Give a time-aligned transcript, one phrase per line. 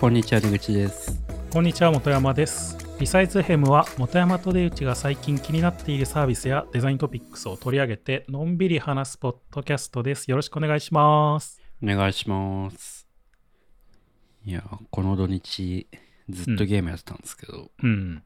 [0.00, 1.20] こんにちは、出口です。
[1.52, 2.78] こんにちは、本山です。
[2.98, 10.30] リサイズヘムは、本山と出口が最近気になっているサービスやデザイントピックスを取り上げて、のんびり話すポッドキャストです。
[10.30, 11.60] よろしくお願いします。
[11.82, 13.06] お願いします。
[14.46, 15.86] いや、この土日、
[16.30, 18.22] ずっとゲームやってたんですけど、うん。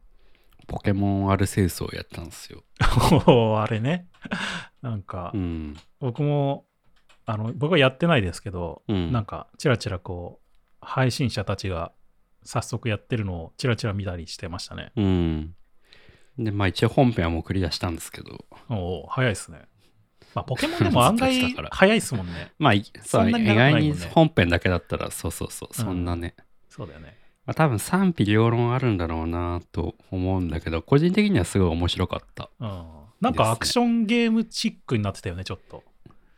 [0.69, 2.63] ポケモンアルセウスをやったんですよ。
[3.27, 4.07] おーあれね。
[4.81, 5.75] なんかう、ん。
[5.99, 6.67] 僕も、
[7.27, 9.11] あの、僕はやってないですけど、うん。
[9.11, 10.44] なんか、ちらちらこう、
[10.85, 11.93] 配信者たちが
[12.45, 14.93] 早速やってるのをちらちら見たりしてましたね。
[14.97, 15.55] うん。
[16.39, 19.67] で、まあ一応本編はもうクリアしたんですけど、おお早いですね。
[20.35, 22.53] まあ、ポケモンでも案外 早いですもんね。
[22.59, 26.35] まあ、いそう、意外に本編だけだったら、そうそうそう、そんなね。
[26.69, 27.17] そうだよね。
[27.47, 32.51] まあ多分賛否両論あるんだろうなと思うんだけど、個人的にはすごい面白かった。
[32.59, 32.85] うん。
[33.21, 35.85] なんかアクションゲームチックになってたよね、ちょっと。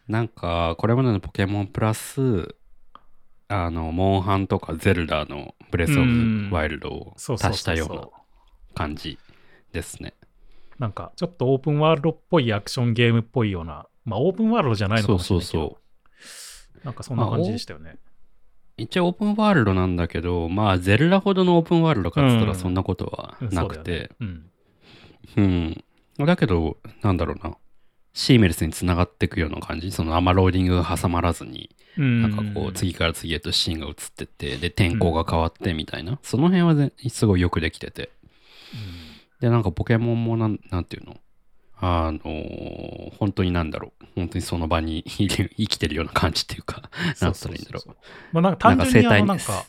[0.08, 2.54] なんか、これまでのポケモンプラス、
[3.48, 8.08] あの、モンハンとかゼルダのブレスオうんブワイルドをそうそう足しそうそうたような
[8.74, 9.18] 感じ
[9.72, 10.14] ですね。
[10.78, 15.78] なんかちょっとオープンワールドっぽいアクションゲームっぽいような、まあオープンワールドじゃないのかもしれないけど、そうそ
[16.82, 17.98] うなんかそんな感じでしたよね。
[18.78, 24.50] 一応オープンワールドなんだけど、まあ、ゼルダほどのオープンワールドかっつったうんらそんなことはうんなくて、うん。
[25.36, 25.84] うん。
[26.18, 27.56] だけど、なんだろうな。
[28.16, 29.92] シーメレスにつながっていくような感じ。
[29.92, 36.18] そのあんまローディングが挟まらずに、ななんかこう、次から次へとシーンが映ってって、で、天候が変わってみたいな。
[36.22, 38.10] その辺はぜすごいよくできてて。
[39.40, 41.20] で、なんかポケモンもなん、なんていうの？
[41.78, 44.06] あのー本当になんだろう。
[44.14, 45.26] 本当にその場に 生
[45.66, 47.96] きてるような感じっていうか、なんつったらいいんだろそう
[48.32, 49.66] まあなんか単純になか生態なんんか、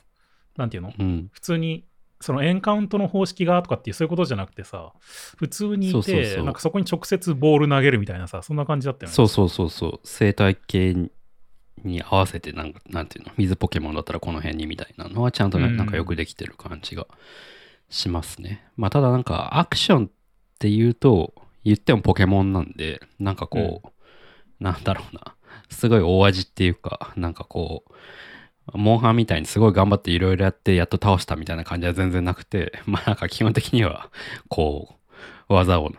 [0.55, 0.89] なんていうの？
[0.89, 0.93] う。
[0.97, 1.29] うん。
[1.33, 1.83] 普通に
[2.19, 4.93] そのエンカウントの方式がとかっていうそういうことじゃなくてさ、
[5.37, 9.15] 普通にいて、なんかそこに直接ボール投げるみたいなさ、そんな感じだったよね。
[9.15, 9.99] そうそうそうそう。
[10.03, 10.95] 生態系
[11.83, 17.08] に合わせてなんか、なんていうの、水ポケモンだったらこの辺にみたいなのはちゃんとね、うんなんかよくできてる感じが
[17.89, 18.65] しますね。
[18.75, 20.09] まあただなんかアクションっ
[20.59, 25.36] て言うと、言ってもポケモンなんで、なんかこう、なんだろうな。
[25.69, 27.93] すごい大味っていうか、なんかこう、
[28.73, 34.10] モンハンみたいにすごい頑張っていろいろやってやっと倒したみたいな感じは全然なくて、 まあなんか基本的には、
[34.50, 34.95] こ
[35.50, 35.92] う、技を、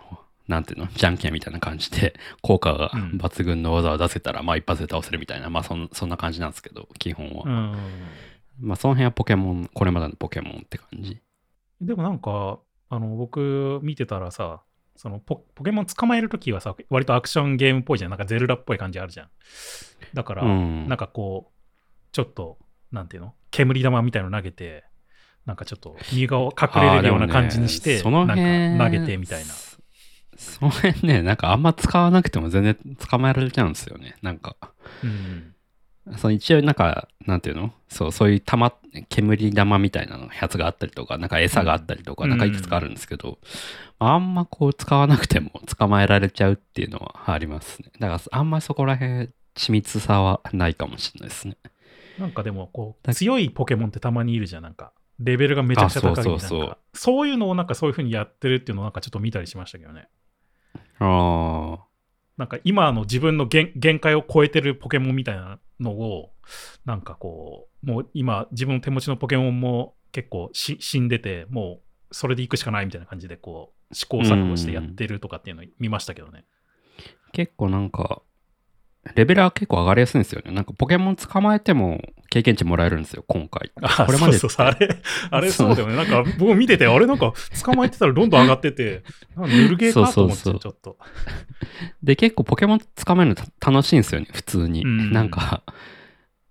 [0.46, 7.44] なんていうの、じゃんけんみたいな感じで、 効果がうん抜群の技を出せたら、まあ一発で倒せるみたいな、まあそんそんな感じなんですけど、基本は。
[7.46, 7.76] うん。
[8.60, 11.20] まあその辺はポケモン、これまでのポケモンって感じ。
[11.80, 12.58] でもなんか、
[12.90, 14.62] あの、僕見てたらさ、
[14.96, 18.10] そのポポケモン捕まえるときはさ、割とアクションゲームっぽいじゃん。
[18.10, 19.28] なんかゼルダっぽい感じあるじゃん。
[20.12, 21.57] だから、うんなんかこう、
[22.12, 22.58] ちょっと、
[22.92, 23.34] なんていうの？
[23.50, 24.84] 煙玉みたいの投げて、
[25.46, 26.52] なんかちょっと身が隠
[26.82, 29.52] れれるような感じにして、ねその辺なんか投げてみたいな。
[30.36, 32.76] そその辺ね、なんかあんま使わなくても全然
[33.08, 34.16] 捕まえられちゃうんですよね。
[34.22, 34.56] なんか、
[35.04, 35.54] うん。
[36.16, 37.72] その一応なんか、なんていうの？
[37.88, 38.72] そう、そういう玉、
[39.08, 43.38] 煙玉みたいなのやつがあったりとか、なんか餌があったりとか、うんなんかいくつかあるんですけど、
[43.98, 47.90] あんまこう使わなくても捕まえられちゃうっていうのはありますね。
[48.00, 51.56] だからあんまそこら辺、緻密さはないかもしれないですね。
[52.18, 54.62] なんかでも、こう、だ強いポケモンってたまにいるじゃん。
[54.62, 56.34] なんか、レベルがめちゃくちゃ高いみたいな。
[56.34, 60.08] あそうそうそういうのをなんかそういう風にやってるっていうのをなんかちょっと見たりしましたけどね。
[60.98, 61.84] ああ。
[62.36, 66.30] なんか今の自分の限限界を超えてるポケモンみたいなのを、
[66.84, 76.44] なんかこう、もう今自分の手持ちのポケモンも結構し死んでて、もうそれで行くしかないみたいな感じでこう、試行錯誤してやってるとかっていうのを見ましたけどね。
[77.32, 78.22] 結構なんか、
[79.14, 80.52] レベルは結構上がりやすいんですよね。
[80.52, 83.70] なんかポケモン捕まえても経験値もらえるんですよ、今回。
[83.82, 85.96] あこれまでそうそうそう、あれ、あれそうそうだよね。
[85.96, 87.32] なんか僕見てて、あれなんか
[87.64, 89.02] 捕まえてたらどんどん上がってて、
[89.36, 90.96] なんかぬるゲーかと思って、ちそうそうょっと。
[92.02, 94.82] で、結構ポケモン捕まえるのた楽しいんですよね、普通に。
[94.82, 95.62] うんなんか、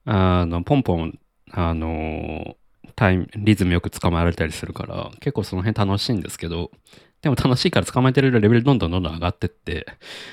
[0.05, 1.19] あの、ポンポン、
[1.51, 2.55] あの、
[2.95, 6.71] タイム、リズムよく捕まえられたりするから、結構その辺楽しいんですけど、
[7.27, 9.85] でも楽しいから捕まえてるレベルどんどんどんどん上がってって、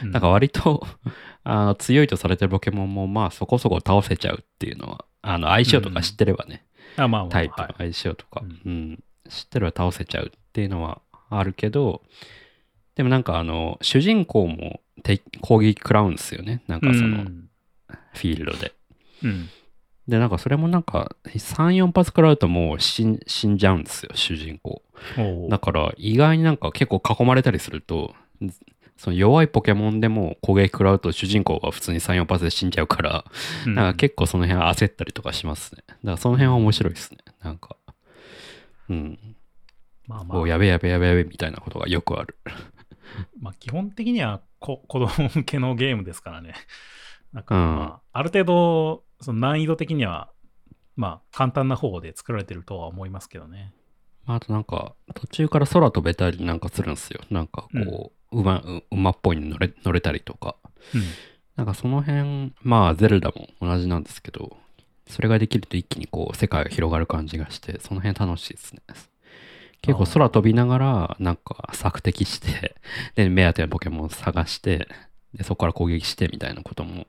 [0.05, 0.13] うん。
[0.13, 0.87] なんか割と
[1.43, 6.65] あの強いとされてるポケモンもまあそこそこ倒せちゃうっていうのは、あの相性とか知ってればね、
[6.97, 8.61] あまあまあ、タイプのはい相性とか、うん。
[8.65, 12.03] うん、知ってれば倒せちゃうっていうのはあるけど、
[12.95, 16.63] でもなんかあの、主人公もて攻撃食らうんですよね。
[16.69, 17.49] なんかそのうん。
[18.15, 18.73] フィールドで。
[19.25, 19.49] うん
[20.09, 24.83] で、なんかそれもなんか3、4発食らうともう死ん死んじゃうんですよ、主人公。
[25.49, 28.15] だから意外になんか結構囲まれたりすると、
[28.97, 33.25] その弱いポケモンでも攻撃食らうと主人公が普通に3、4発で死んじゃうから、
[33.67, 35.83] うんなんか結構その辺焦ったりとかしますね。
[35.89, 37.19] だからその辺は面白いですね。
[37.43, 37.77] なんか、
[38.89, 39.19] うん。
[40.07, 42.37] まあまあやべえやべえやべえやべえみたいなことがよくある。
[43.41, 46.55] まあ、基本的にはこ子供向けのゲームですからね。
[47.33, 50.31] なんかうんまあ、ある程度、その難易度的には
[50.97, 53.73] まあ、簡単な方で作られてるとは思いますけどね。
[54.27, 57.21] まあ、あとなんか、途中から空飛べたりなんかするんですよ。
[57.31, 60.57] なんかこう、馬、う馬っぽいの乗れ乗れたりとか。
[60.95, 61.03] うん。
[61.57, 64.57] なんかその辺、まあ、ゼルダも同じなんですけど、
[65.07, 68.83] それができると一気にこう、世界が広がる感じがして、その辺楽しいですね。
[69.83, 72.77] 結構空飛びながら、なんか索敵して、
[73.17, 74.89] で、目当てのポケモンを探して、
[75.35, 77.07] で、そこから攻撃してみたいなことも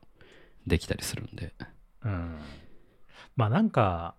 [0.68, 1.54] できたりするんで。
[2.06, 2.38] うん。
[3.36, 4.16] まあなんか、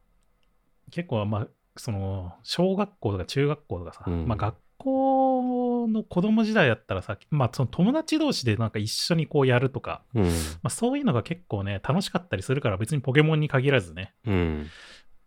[0.91, 10.25] 結構まあ、その、小学校とか中学校とかさ、うんまあ学校の子供時代だったらさ、まあその友達同士でなんか一緒にこうやるとか、うん。
[10.25, 10.31] ま
[10.65, 14.15] あそういうのが結構ね、楽しかったりするから別にポケモンに限らずね。
[14.27, 14.67] うん。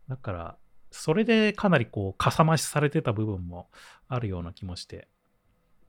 [0.07, 0.57] だから、
[0.91, 3.69] それでかなりこう、かさ増しされてた部分も
[4.07, 5.07] あるような気もして、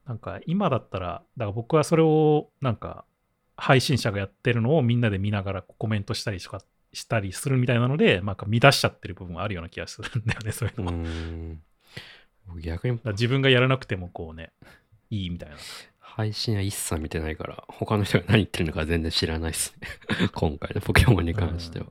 [0.07, 3.05] なんか今だったら、だから僕はそれをなんか
[3.61, 6.63] 配信者がやってるのをみんなで見ながらコメントしたりとか
[6.95, 10.93] したりするみたいなので、なんか乱しちゃってる部分があるような気がするんだよね、 そういううのは。
[10.93, 11.63] だかん。
[12.47, 14.53] 僕逆にら自分がやらなくてもこうね、
[15.11, 15.57] いいみたいな。
[16.01, 19.89] 配信は一切見てないから、他の人が何言ってるのか全然知らないですね。
[20.33, 21.87] 今回のポケモンに関しては。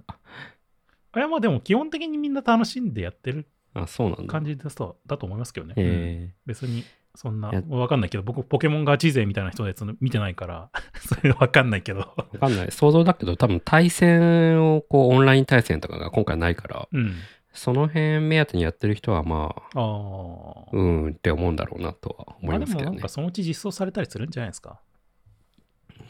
[1.12, 4.32] あれはまあでも基本的にみんな楽しんでやってるあ、そうなんだ。
[4.32, 5.76] 感じだとだと思いますけどね。
[5.78, 6.84] うんへ別に
[7.22, 10.70] そんなわかんないけど、僕ポケモンガチ勢みたいな人のやつ見てないから、
[11.06, 12.14] それわかんないけど。
[12.34, 12.38] え。
[12.38, 12.72] わかんない。
[12.72, 17.16] 想像だけど、多分対戦を、こう、オンライン対戦とかが今回ないから、うん。
[17.52, 20.70] その辺目当てにやってる人は、まあ、ああ。
[20.72, 23.10] うんって思うんだろうなとは思いますけどねまあでもなんか。
[23.10, 24.80] そのうち実装されたりするんじゃないですか？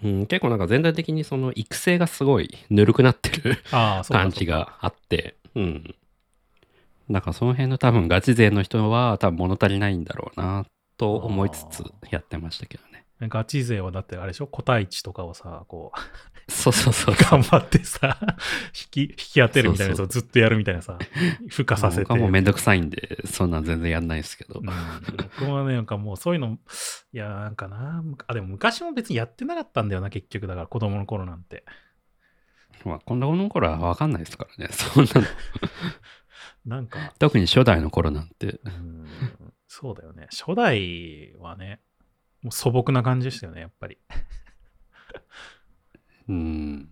[0.03, 4.45] うん、結構なんか全体的にその育成がすごいぬるくなってる感じ。
[4.45, 5.95] があって、うん。
[7.09, 10.65] だからその辺の多分ガチ勢の人は多分物足りないんだろうな
[10.99, 13.05] と思いつつやってましたけどね。
[13.21, 14.47] ガチ勢はだってあれでしょ？
[14.47, 17.15] 個体値とかをさ、こう、そうそうそう。
[17.19, 18.17] 頑張ってさ、
[18.93, 20.97] 引き、引き当てるみたいなやつをずっとやるみたいなさ、
[21.49, 22.03] 付加させて。
[22.03, 24.65] 僕はもうめんどくさいんで、そんなん全然やんないですけどうん。
[25.39, 26.57] 僕はね、なんかもうそういうの、
[27.13, 31.65] いや、なんかな、あ、でも昔も別にやってなかったんだよな、結局、だから子供の頃なんて。
[32.85, 34.71] まあ、こんなの頃はわかんないですからね。
[34.71, 35.27] そんなの。
[36.65, 38.59] なんか、 特に初代の頃なんて。
[38.63, 39.05] うん、
[39.71, 40.27] そうだよね。
[40.31, 41.79] 初代はね、
[42.41, 43.99] もう素朴な感じでしたよね、やっぱり。
[46.27, 46.91] うん。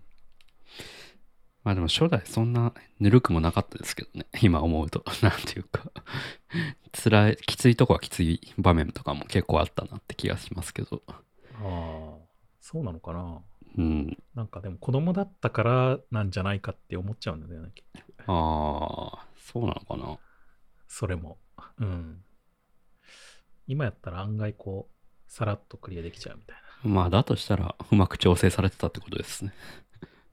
[1.64, 4.28] まあでも初代そんなぬるくもなかったですけどね。
[4.44, 5.04] 今思うと。
[5.24, 5.92] なんていうか。
[6.94, 11.02] 辛い、きついとこはきつい場面とかも結構あったなって気がしますけど。
[11.08, 11.20] あ
[11.56, 12.18] あ、
[12.62, 13.42] そうなのかな。
[13.76, 14.24] うん。
[14.36, 18.24] なんかでも子供だったからなんじゃないかって思っちゃうんだよね、結局。
[18.28, 20.20] ああ、そうなのかな。
[20.88, 21.40] それも。
[21.80, 22.24] うん。
[23.68, 29.54] 今やったら案外こう、さらっとクリアできちゃうみたいまあだとしたらうまく調整されてたってことですね。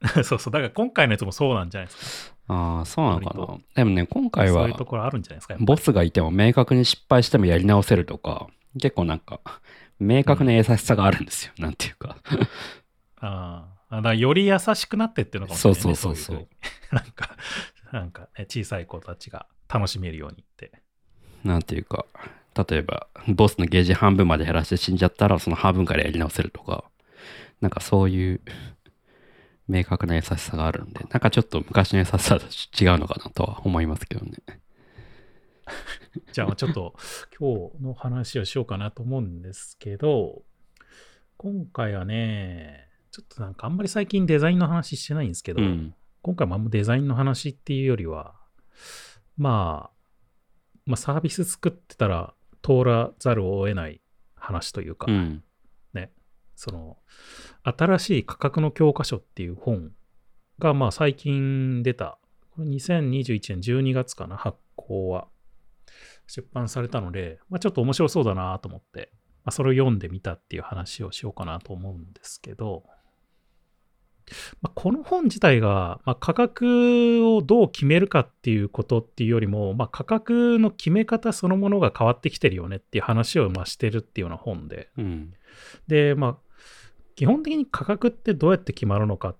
[0.00, 0.22] な。
[0.25, 0.52] そうそう。
[0.52, 2.34] だから今回のやつもそうなんじゃないですか。
[2.46, 3.58] ああ、そうなのか割な。
[3.75, 5.56] でもね、今回はそういうところあるんじゃないですか。
[5.58, 8.48] ボスがいても明確に失敗してもやり直せるとか、
[8.81, 9.40] 結構なんか、
[9.98, 11.52] 明確な優しさがあるんですよ。
[11.58, 12.16] なんていうか。
[13.16, 13.96] ああ。
[13.96, 15.82] だからより優しくなってっていうのかもしれない、ね。
[15.82, 16.48] そうそうそうそうい風に
[16.92, 17.36] なんか、
[17.92, 20.72] なんかね、小さい子たちが楽しめるようにって。
[21.44, 22.06] なんていうか、
[22.56, 26.84] 例えば、ボスのゲージ半分まで減らして死んじゃったら、その半分からやり直せるとか、
[27.60, 28.40] なんかそういう
[29.68, 34.38] 明確な優しさがあるんで、なんかちょっと昔の優しさと違うのかなとは思いますけどね。
[36.32, 36.94] じゃあちょっと
[37.38, 40.44] 今日の話をしようかなと思うんですけど、
[41.36, 45.94] 今回はね、ちょっとなんかあんまり最近デザインの話してないんですけど、うん。
[46.22, 48.34] 今回もあんまデザインの話っていうよりは、
[49.36, 49.94] まあ、
[50.86, 54.00] まあサービス作ってたら通らざるを得ない
[54.34, 55.44] 話というか、うん。
[56.56, 56.98] その、
[57.62, 59.92] 新しい価格の教科書っていう本
[60.58, 62.18] が、まあ最近出た、
[62.50, 65.28] これ2021年12月かな、発行は。
[66.26, 69.10] 出版されたので、まあちょっと面白そうだなと思って、
[69.44, 72.84] まあそれを読んでみたっていう話をしようかなと思うんですけど、
[74.62, 85.34] まあ、この本自体が、まあ、価格をどう決めるかっていうことっていうよりも、まあ、価格の決め方そのものが変わってきてるよねっていう話をまあしてるっていうような本で、うん。
[85.86, 86.36] で、まあ、
[87.16, 89.38] 基本的に価格ってどうやって決まるのかって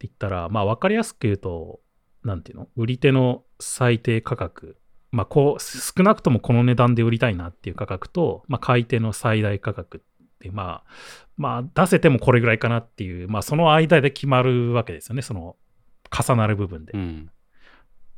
[0.00, 1.80] 言ったら、まあ、わかりやすく言うと、
[2.24, 2.68] なんていうの？
[2.76, 4.76] 売り手の最低価格、
[5.10, 10.06] まあ、こう、少なくともこの値段で売りたいなっていう価格と、まあ、買い手の最大価格って、
[10.50, 10.90] まあ、
[11.36, 15.56] まあ、出せてもこれぐらいかなっていう、まあ、その間で決まるわけですよね、その、
[16.10, 16.92] 重なる部分で。
[16.94, 17.30] うん。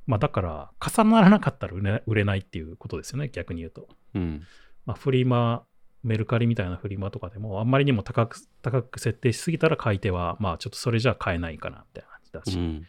[0.06, 1.74] まあ、だから、重ならなかったら
[2.06, 3.88] 売れないっていうことですよね、逆に言うと。
[4.14, 4.42] うん。
[4.86, 5.64] まあ、フリマ、
[6.02, 12.58] メルカリみたいなフリマとかでも、あんまりにも高く高く設定しすぎたら買い手は、まあちょっとそれじゃ買えないかなって感じだし。
[12.58, 12.86] うん。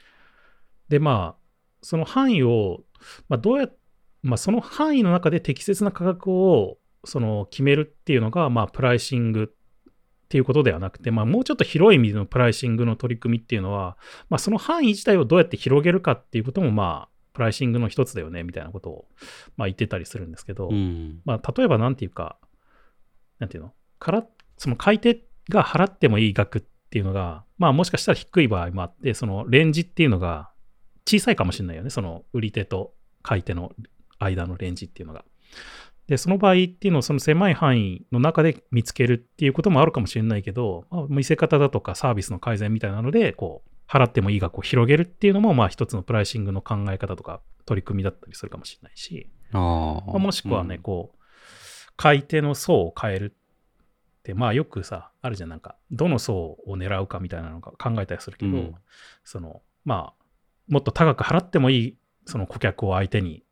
[0.90, 1.42] で、まあ、
[1.82, 2.84] その範囲を、
[3.30, 3.70] まあ、どうや
[4.26, 13.98] まあ、その範囲の中で適切な価格をその決めるっていうのが、まあ、プライシングっていうことではなくて、まあ、もうちょっと広い意味でのプライシングの取り組みっていうのは、
[14.30, 19.06] まあ、その範囲自体をどうやって広げるかっていうことも、まあ、プライシングの一つだよねみたいなことを、
[19.58, 21.22] まあ、言ってたりするんですけど、うん。
[21.26, 22.38] まあ、例えばなんていうか、
[23.40, 23.74] なんていうの？
[24.00, 24.26] から
[24.58, 30.50] その買い手が払ってもいい額っていうのが、まあ、もしかしたら低い場合もあって、そのレンジっていうのが
[31.06, 31.90] 小さいかもしれないよね。
[31.90, 33.74] その売り手と買い手の
[34.18, 35.26] 間のレンジっていうのが。
[36.08, 50.12] で、その場合っていうのをその狭い範囲の中で見つけるっていうこともあるかもしれないけど、まあ、見せ方だとかサービスの改善みたいなので、こう、払ってもいい額を広げるっていうのも、まあ一つのプライシングの考え方とか取り組みだったりするかもしれないし、ああ。
[50.12, 50.82] まあもしくはね、うん。
[50.82, 51.24] こう、
[51.98, 58.76] 買い手の層を変えるって、まあよくさ、あるじゃん、なんか、どの層を狙うかみたいなのが考えたりするけど、うん。
[59.24, 60.26] その、まあ、
[60.68, 63.44] もっと高く払ってもいい、その顧客を相手に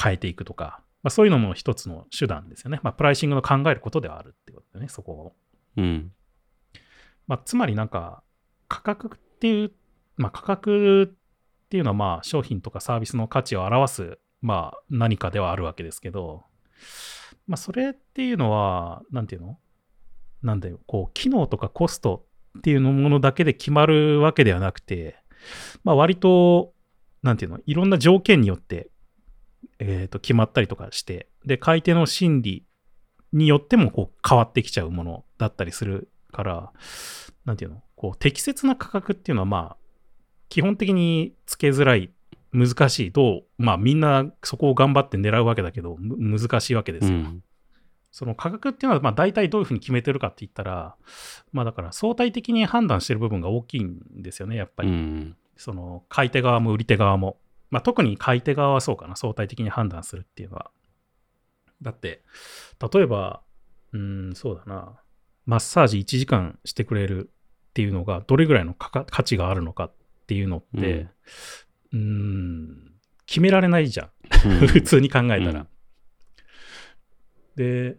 [0.00, 2.80] 変えていくとか、まあそういうのも一つの手段ですよね。
[2.82, 5.36] まあプライシングの考えることではあるってことだよね、そこを。
[5.76, 6.10] うん。
[7.28, 8.24] まあ、つまりなんか
[8.66, 9.72] 価格っていう、
[10.16, 16.42] まあ、価格っていうのはまあ商品とかサービスの価値を表すまあ何かではあるわけですけど、
[17.46, 19.60] まあ、それっていうのは、なんていうの？
[20.42, 22.26] なんだよ、こう、機能とかコスト
[22.58, 25.16] っていうのものだけで決まるわけではなくて、
[25.84, 26.72] まあ、割と、
[27.22, 28.90] なんていうの、いろんな条件によって、
[29.78, 32.66] えーと決まったりとかして、で、買い手の心理
[33.32, 36.72] によってもこう変わってきちゃうものだったりするから、
[37.44, 37.82] なんていうの？
[37.94, 39.76] こう適切な価格っていうのはまあ
[40.48, 42.10] 基本的につけづらい
[42.52, 47.42] 難しいどうまあみんなそこを頑張って狙うわけだけどむ難しいわけですよ、うん。
[48.12, 50.94] その価格っていうのはまあ大体どういうふうに決めてるかって言ったら
[51.52, 55.36] まあだから相対的に判断してる部分が大きいんですよねやっぱり、うん。
[55.56, 57.38] その買い手側も売り手側も、
[57.70, 60.70] まあ、特に買い手側はそうかな相対的に判断するっていうのは。
[61.82, 62.22] だって。
[62.92, 63.42] 例えば
[63.92, 65.00] うーんそうだな。
[65.46, 67.30] マッサージ1時間してくれる
[67.68, 69.92] っていうのがどれぐらいの価値があるのかっ
[70.26, 71.08] ていうのって
[71.92, 72.92] うーん
[73.26, 74.10] 決められないじゃん。
[74.68, 75.66] 普通に考えたら。
[77.56, 77.96] うんで、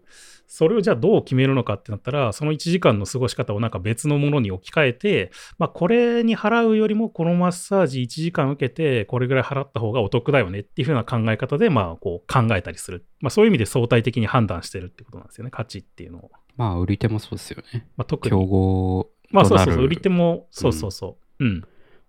[0.48, 13.06] それをじゃあどう決めるのかってなったら、その1時間の過ごし方をなんか別のものに置き換えて、まあ、これに払うよりもこのマッサージ1時間受けて、これぐらい払った方がお得だよねっていう風な考え方で、まあ、こう考えたりする。
[13.20, 16.32] まあ、そういう意味で相対的に判断してるってことなんですよね、価値っていうのを。
[16.56, 17.88] まあ、売り手もそうですよね。
[17.98, 18.48] まあ、特競に。
[18.48, 21.46] 合まあ、そうそうそう、売り手も、そうそうそう。
[21.46, 21.64] うん。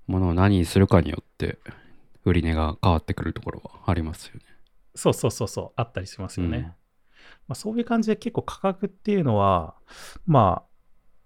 [0.06, 1.58] ものを何にするかによって、
[2.24, 4.42] 売り値が変わってくるところはありますよね。
[4.94, 6.58] そうそうそうそう、あったりしますよね。
[6.58, 6.77] うん
[7.48, 9.74] まあ、そういう感じで結構価格っていうのは、
[10.26, 10.68] まあ、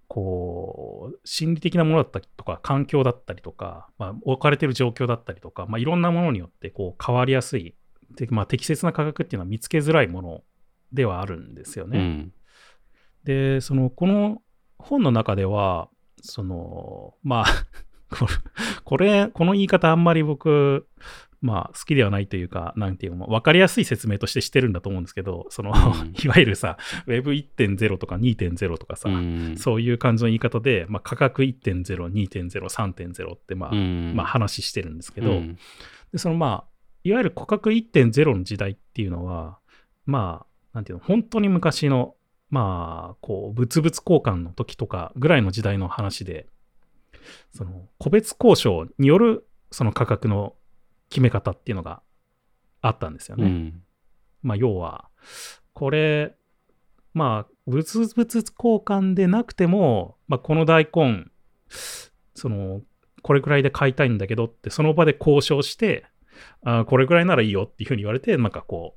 [0.09, 7.75] こう、心理的なものだったりとか、環境だったりとか、まあ、置かれてる状況だったりとか、まあ、いろんなものによってこう変わりやすい、
[8.17, 10.43] でまあ、適切な価格っていうのは見つけづらいもの
[10.93, 11.99] ではあるんですよね。
[11.99, 12.33] うん。
[13.25, 14.43] で、その、この
[14.79, 15.89] 本の中では、
[16.21, 17.47] その、まあ、
[18.85, 20.87] これこの言い方あんまり僕、
[21.43, 26.15] まあ、好きではないというか、なんていうの、わかりやすい説明としてしてるんだと思うんですけど、その、うん。
[26.25, 29.57] いわゆるさ、Web1.0 とか2.0とかさ、うん。
[29.57, 34.15] そういう感じの言い方で、まあ、価格1.0、2.0、3.0って、まあ、うん。
[34.15, 35.59] まあ、話してるんですけど、うん。
[36.13, 36.65] で、そのまあ、
[37.03, 39.59] いわゆる価格1.0の時代っていうのは、
[40.07, 42.15] まあ、なんていうの、本当に昔の、
[42.51, 46.47] まあ、こう、物々交換の時とかぐらいの時代の話で、
[47.51, 50.55] その、個別交渉による、その価格の
[51.13, 52.03] 決め方っていうのが
[52.81, 53.45] あったんですよね。
[53.45, 53.83] うん
[54.43, 55.09] まあ、要は、
[55.73, 56.35] これ、
[57.15, 58.45] まあ、物々交
[58.85, 61.27] 換でなくても、まあ、この大根、
[62.35, 62.83] その、
[63.23, 66.07] これくらいで買いたいんだけどって、その場で交渉して、
[66.65, 68.97] あーこれくらいならいいよっていうふうに言われて、なんかこ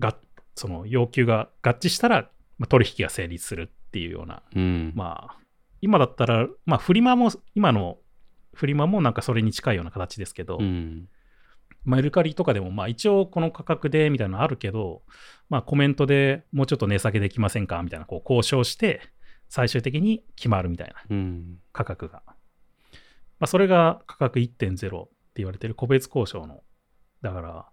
[0.00, 0.16] う、が
[0.54, 4.92] その要求が合致したら、まあ、取引が成立するっていうような、うん。
[4.94, 5.38] まあ、
[5.82, 7.98] 今だったら、まあ、フリマも、今の
[8.54, 11.08] フリマもなんかそれに近いような形ですけど、うん。
[11.86, 15.02] まあ、メルカリとかでも、まあ、一応この価格でみたいなのあるけど、
[15.48, 19.00] まあ、コメントでもうちょっと値下げできませんかみたいな、こう交渉して、
[19.48, 21.58] 最終的に決まるみたいなうん。
[21.72, 22.22] 価格が。
[22.26, 22.34] ま
[23.40, 26.62] あ、それが価格1.0って言われてる個別交渉の。
[27.22, 27.66] だから、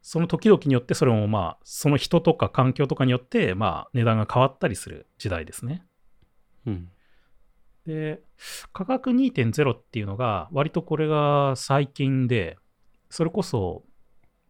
[0.00, 5.84] その時々によって、それもまあ、その人とか環境とかによって、まあ、値段が変わったりする時代ですね。
[6.66, 6.88] うん。
[7.86, 8.22] で、
[8.72, 12.56] 価格2.0っていうのが、割とこれが最近で、
[13.10, 13.84] それこそ、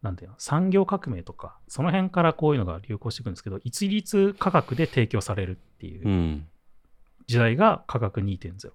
[0.01, 6.47] なんていうの、産業革命とか、その辺からこういうのが流行していくんですけど、一律価格で提供されるっていううん
[7.27, 8.71] 時代が価格2.0。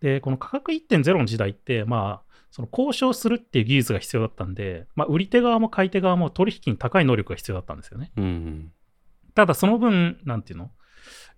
[0.00, 8.10] で、この価格1.0の時代って、まあ、その交渉するっていう技術が必要だったんで、まあ、売り手側も買い手側も取引に高い能力が必要だったんですよね。
[8.16, 8.72] うん。
[9.34, 10.70] ただその分、なんていうの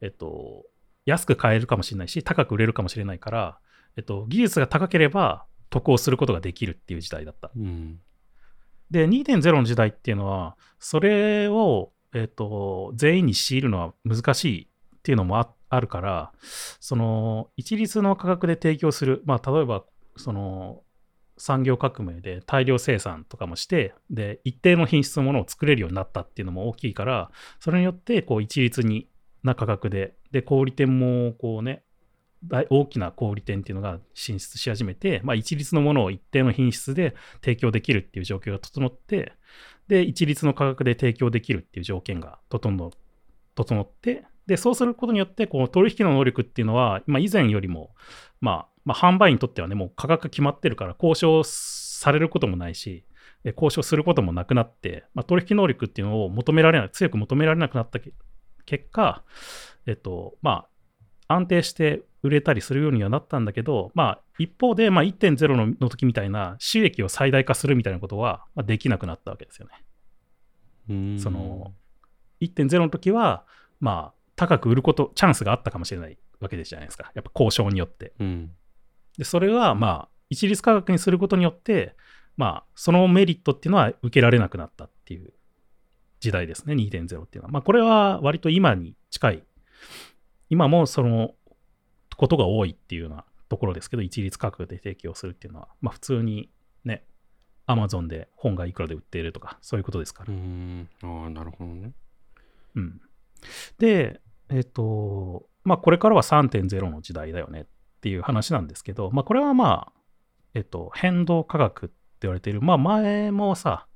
[0.01, 0.65] えっと、
[1.07, 3.59] 安く買えるかもしれないし、高く売れるかもしれないから、
[3.97, 5.45] えっと、技術が高ければ
[5.75, 7.51] 得をすることができるっていう時代だった。
[7.57, 7.99] うん。
[8.91, 16.33] で、2.0の時代っていうのは、それを、えっと、全員に強いるのは難しいっていうのもああるから、
[16.81, 19.85] その、一律の価格で提供する、まあ、例えば、
[20.17, 20.83] その、
[21.37, 29.09] 産業革命で大量生産とかもして、で、一定の品質のものを作れるようになったっていうのも大きいから、それによって、こう、一律に
[29.43, 31.83] な価格で、で、小売店も、こうね、
[32.49, 39.33] 大大きな小売店っていうのが進出し始めて、まあ、一律のものを一定の品質で提供できるっていう状況が整って、
[39.89, 42.91] で、一律の価格で提供できるっていう条件が整
[43.55, 47.95] 整って、で、そうすることによって、この取引の能力っていうのは、まあ、以前よりも、
[48.41, 53.07] まあ、まあ、販売員にとってはね、もう価格決まってるから、交渉されることもないし、
[53.45, 58.01] 交渉することもなくなって、まあ、取引能力っていうのを求められない、強く求められなくなった
[58.67, 59.23] 結果、
[59.87, 60.69] えっと、まあ、
[61.29, 69.85] 安定して売れたりするようにはなったんだけど、まあ、一方で、まあ、1.0のの時みたいな収益を最大化するみたいなことは、まあ、できなくなったわけですよね。
[70.89, 71.73] うんその、
[72.41, 73.45] 1.0の時は、
[73.81, 77.13] まあ、高く売ること、チャンスがあったかもしれないわけじゃないですか。
[77.15, 78.13] やっぱ交渉によって。
[78.19, 78.51] うん。
[79.17, 81.97] で、それは、まあ、一律価格にすることによって、
[82.37, 85.33] まあ、そのメリットっていうのは受けられなくなったっていう
[86.21, 87.53] 時代ですね、2.0っていうのは。
[87.53, 89.45] まあ、これは割と今に近い。
[90.55, 91.35] 今もその
[92.17, 96.49] ことが多いっていうようなところですけど、一律価格で提供するっていうのは、まあ、普通に
[96.85, 97.05] ね、
[97.67, 100.37] アマゾンで本がいくらで売っているとか、そういうことですからう。
[100.37, 100.89] ん。
[101.03, 101.93] ああ、なるほどね。
[102.77, 103.01] うん。
[103.79, 107.67] で、えっ、と、まあ、これからは3.0の時代だよねっ
[108.01, 110.01] ていう話なんですけど、まあ、これはまあ、
[110.55, 113.89] えっ、と、変動価格って言われている、まあ、前もさ、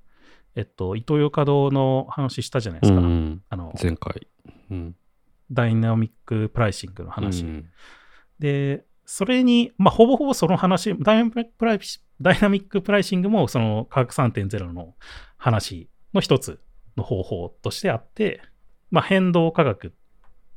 [0.56, 2.98] えっ、と、イトーヨーカドーの話したじゃないですか。
[2.98, 3.42] うん。
[3.48, 4.26] あの、前回。
[4.72, 4.96] うん。
[5.50, 7.44] ダイナミックプライシングの話。
[7.44, 7.70] うん
[8.38, 11.80] で、それに、まあ、ほぼほぼその話、ダイナミックプライ
[12.20, 14.94] ダイナミックプライシングも、その価格3.0の
[15.36, 16.60] 話の一つ
[16.96, 18.40] の方法としてあって、
[18.90, 19.90] まあ、変動価格っ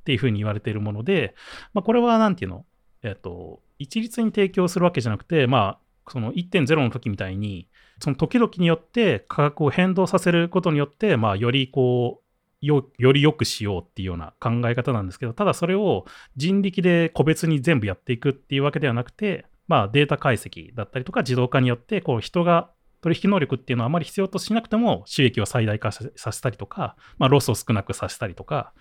[0.04, 1.36] ていうふうに言われているもので、
[1.74, 2.66] まあ、これはなんていうの、
[3.04, 12.21] えっと、一律に提供するわけじゃなくて、まあ、その1.0の時みたいに、その時々によって価格を変動させることによって、まあ、よりこう、
[12.62, 22.70] よより良くしようっていうような考え方なんですけど、ただそれを人力で個別に全部やっていくっていうわけではなくて、まあ、データ解析だったりとか自動化によってこう人が
[23.02, 28.74] 取引能力っていうのはあまり必要としなくても収益を最大化ささせたりとか、まあ、ロスを少なくさせたりとか、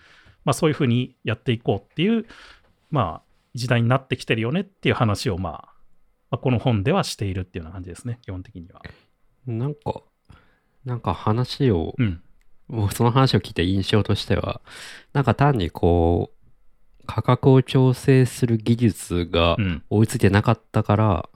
[0.45, 2.25] まあ、そういうふうにやっていこうっていう、
[2.89, 5.53] まあ、時代になってきてるよねっていう話を、まあ、
[6.29, 8.81] まあこの本ではしているっていうような感じですね、基本的には。
[9.47, 10.01] なんか、
[10.85, 12.21] なんか話を、うん。
[12.71, 14.61] もうその話を聞いた印象としては、
[15.13, 19.83] なんか単にこう、価格を調整する技術がうん。
[19.89, 21.29] 追いついてなかったから、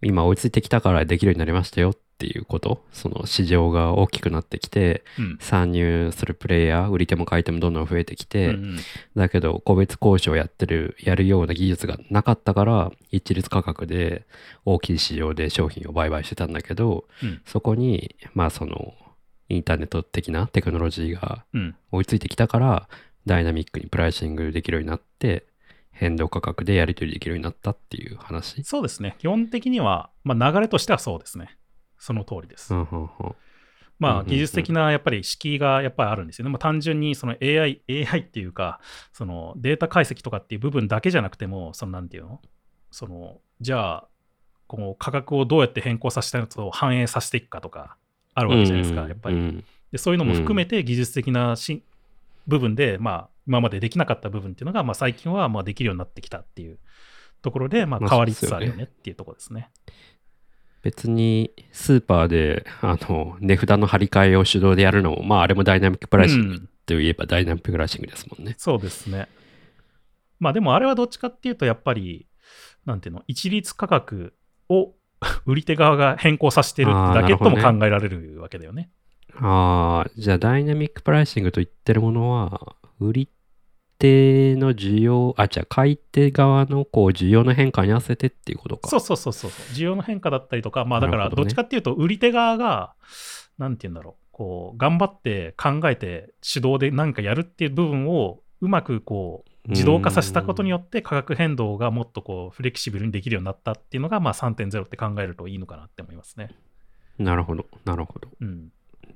[0.00, 5.38] 今追いついてきたからできるようになりましたよっていうこと、その市場が大きくなってきて、うん。
[5.40, 8.76] 参入するプレイヤー、売り手も買い手もどんどん増えてきて、うん
[9.16, 14.26] だけど個別交渉やってる、やるような技術がなかったから、一律価格で
[14.64, 18.94] 大きい市場で商品を売買してたんだけど、うんそこに、まあその、
[19.48, 21.76] インターネット的なテクノロジーがうん。
[21.90, 22.88] 追いついてきたから、
[23.26, 25.46] ダイナミックにプライシングできるようになって、
[25.90, 28.62] 変動価格でやり取りできるようになったっていう話。
[28.62, 29.16] そうですね。
[29.18, 31.56] 基本的には、まあ、流れとしてはそうですね。
[31.98, 32.72] その通りです。
[32.72, 33.08] うんうんうん
[33.98, 36.52] まあ、技術的なやっぱり敷居がやっぱりあるんですよね。
[36.52, 38.78] まあ、単純にその AI、AI っていうか、
[39.12, 42.40] そのデータ解析とかっていう部分だけじゃなくても、そのなんていうの？
[42.92, 44.08] その、じゃあ、
[44.68, 47.96] この価格をどうやって変更させたやつを反映させていくかとか、
[48.38, 49.36] あるわけじゃないですか、やっぱり。
[49.36, 51.82] うんでそういうのも含めて技術的なし、
[52.46, 56.78] 部分で、まあ、今までできなかった部分っていうのが、まあ、最近はまあできるようになってきたっていう
[57.40, 59.70] ところで、まあ、まあ変わりつつあるよねっていうところですね。
[60.82, 68.54] 別にスーパーであの値札の張り替えを手動でやるのも、まああれもダイナミックプライシングうんといえばダイナミックプライシングですもんね。
[68.58, 69.28] そうですね。
[70.38, 72.26] まあでもあれはどっちかっていうと、やっぱり、
[72.86, 74.34] なんていうの、一律価格
[74.68, 74.94] を
[75.46, 78.90] 売り手側が変更させてるだけとも考えられるわけだよね。
[79.40, 83.28] ああ、じゃあダイナミックプライシングと言ってるものは、売り
[83.98, 88.88] 手の需要、あ、じゃあ買い手側のこう需要の変化に合わせてっていうことか。
[88.88, 89.50] そうそうそうそう。
[89.74, 92.94] 需要の変化だったりとか、まあだからどっちかっていうと、売り手側が、
[93.58, 106.50] なんていうんだろう、こう、頑張って考えて手動で何かやるっていう部分をうまくこう、自動化させたことによって価格変動がもっとこうフレキシブルにできるようになったっていうのが、まあ、3.0って考えるといいのかなって思いますね。
[107.18, 108.28] なるほど、なるほど。
[108.40, 108.68] うん。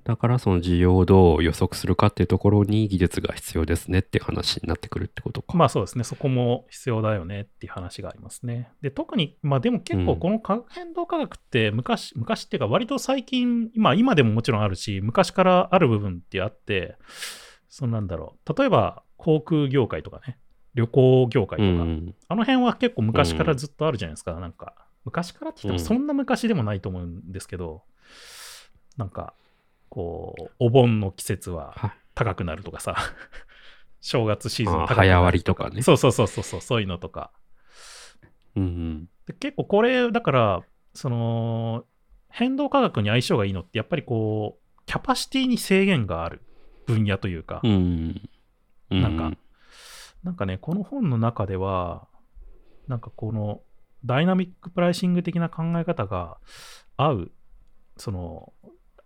[0.04, 5.56] だからその需要をどう予測するかっていうところに技術が必要ですねっていう話になってくるってことか。
[5.56, 8.70] まあそうですね、そこも必要だよねっていう話がありますね。
[8.80, 16.96] で、特に、まあでも結構この価格変動価格って昔、昔っていうか割と最近、今、今でももちろんあるし、昔からある部分ってあって、
[17.68, 20.38] そのなんだろう、例えば航空業界とかね、
[20.74, 22.14] 旅行業界とか、うん。
[22.28, 24.74] あの辺は結構昔からずっとあるじゃないですか、なんか。
[25.04, 27.82] 昔からって言ってもそんな昔でもないと思うんですけど、
[28.96, 29.34] なんか、
[29.88, 32.96] こう、お盆の季節はは高くなるとかさ、
[34.00, 37.32] 正月シーズン高くなる早割りとかねそうそうそうそうそう、そういうのとか。
[38.56, 39.08] うんうん。
[39.26, 40.62] で結構これ、だから、
[40.94, 41.84] その、
[42.28, 46.42] 変動価格に相性がいいのって、やっぱりこう、キャパシティに制限がある
[46.86, 48.20] 分野というか、うん。
[48.90, 49.32] うなんか、
[50.22, 52.06] なんかね、この本の中では、
[52.88, 53.62] なんかこの
[54.04, 56.38] ダイナミックプライシング的な考え方が
[56.96, 57.32] 合う、
[57.96, 58.52] その、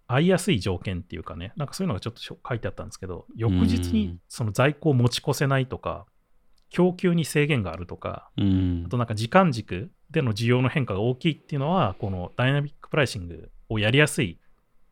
[0.09, 6.07] 合いやすい条件っていうかね、なんかそういうのがちょっと書いてあったんですけど、翌日にうんその在庫を持ち越せないとか、
[6.71, 14.39] 供給に制限があるとか、うんあとなんか時間軸での需要の変化が大きいっていうのは、このダイナミックプライシングをやりやすい、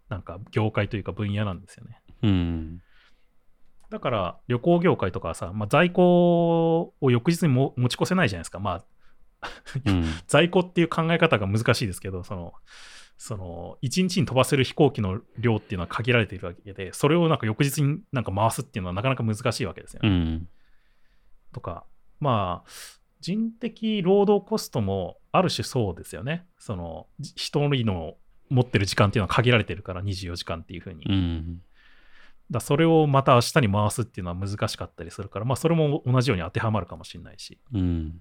[0.09, 2.01] なんか業界というか分野なんですよね。
[2.23, 2.83] うん。
[3.95, 8.59] だから旅行業界とかはさ、まあ、在庫を翌日にも持ち越せないじゃないですか。
[8.59, 8.85] まあ、
[9.87, 10.05] うん。
[10.27, 12.55] 在庫っていう考え方が難しいですけど、その、
[13.19, 20.09] その、1日に飛ばせる飛行機の量っていうのは限られているわけで、それをなんか翌日になんか回すっていうのはなかなか難しいわけですよね。
[20.09, 20.49] うん。
[21.53, 21.87] とか、
[22.19, 22.71] まあ、
[23.21, 26.47] 人的労働コストもある種そうですよね。
[26.59, 28.17] その、じ人の
[28.51, 31.05] 持ってる時間っていうのは限られてるから、24時間っていうふうに。
[31.09, 31.63] うん。
[32.51, 38.21] だそれをまた明日に回すっていうのは難しかったりするから、まあ、それも同じように当てはまるかもしれないし、うん。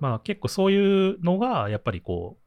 [0.00, 2.42] まあ、結構そういうのが、やっぱりこう、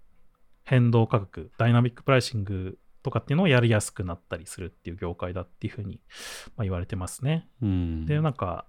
[0.63, 6.01] 変動価格、ダイナミックプライシングとかっていうのをやりやすくなったりするっていう業界だっていうふうに、
[6.55, 7.47] まあ、言われてますね。
[7.61, 8.05] うん。
[8.05, 8.67] で、なんか、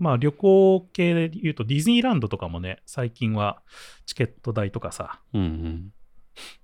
[0.00, 3.62] まあ旅行系で言うとディズニーランドとかもね、最近は
[4.06, 5.92] チケット代とかさ、うんうん。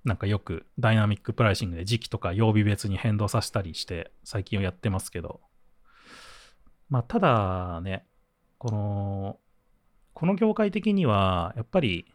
[0.03, 5.41] なんかよくダイナミックプライシングで時期とか曜日別に変動させたりして最近はやってますけど、
[6.89, 8.05] まあただね、
[8.57, 9.39] この、
[10.13, 12.05] この業界的にはやっぱり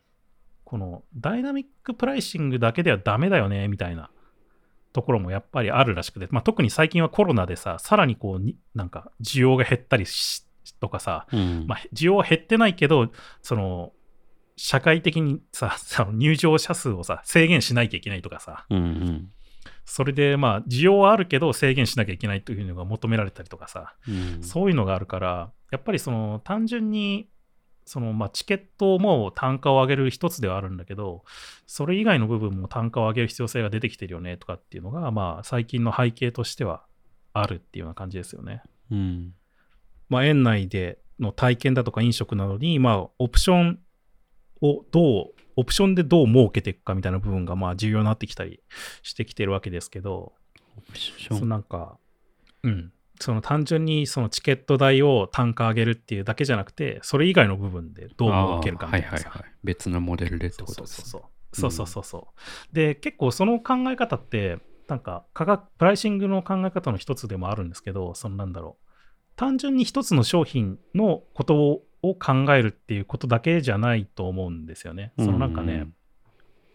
[0.64, 4.10] このダイナミックプライシングだけではダメだよねみたいな
[4.92, 10.44] ところもやっぱりあるらしくて、まあ特に最近はコロナでさ、さらにこうになんか需要が減ったりし
[10.80, 11.64] とかさ、うん。
[11.66, 13.10] まあ、需要は減ってないけど、
[13.40, 13.92] その、
[14.64, 19.32] 社会的にさ、 その入場者数をさ、制限しなきゃいけないとかさ、うんうん。
[19.84, 24.40] それでまあ、需要はあるけど制限しなきゃいけないというのが求められたりとかさ、うん。
[24.40, 27.28] そういうのがあるから、やっぱりその、単純に、
[27.84, 31.24] そのまあチケットも単価を上げる一つではあるんだけど、
[31.66, 36.84] それ以外の部分も単価を上げる必要性が出てきてるよねとかっていうのが、まあ最近の背景としては
[37.32, 38.62] あるっていうような感じですよね。
[38.92, 39.34] うん。
[40.08, 43.80] まあ、園内での体験だとか飲食などに、まあ、オプション
[44.62, 48.60] をどう、オプションでどう設けていくかみたいな部分が、まあ、重要になってきたり
[49.02, 50.32] してきてるわけですけど、
[50.78, 51.40] オプシそョン。
[51.40, 51.98] のなんか、
[52.62, 59.44] うん、その単純にそのチケット代を単価上げるっていうだけじゃなくて、それ以外の部分でどう設けるかみたいなはいはいはい。
[59.62, 61.28] 別のモデルでってことですそうね。
[61.52, 61.68] そうそう。
[61.68, 62.28] そうそうそうそ
[62.72, 62.74] う。
[62.74, 68.86] で結構その考え方ってなんか価格プライシングの考え方の一つでもあるんですけどそのなんだろう。
[69.36, 75.12] 単純に一つの商品のことをを考えるっていうことだけじゃないと思うんですよね。
[75.18, 75.88] そのなんかね、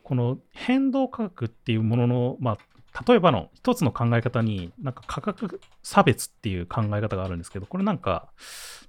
[0.03, 8.29] この変動価格っていうものの、まあ、例えばの一つの考え方に、なんか価格差別っていう考え方があるんですけど、これなんか、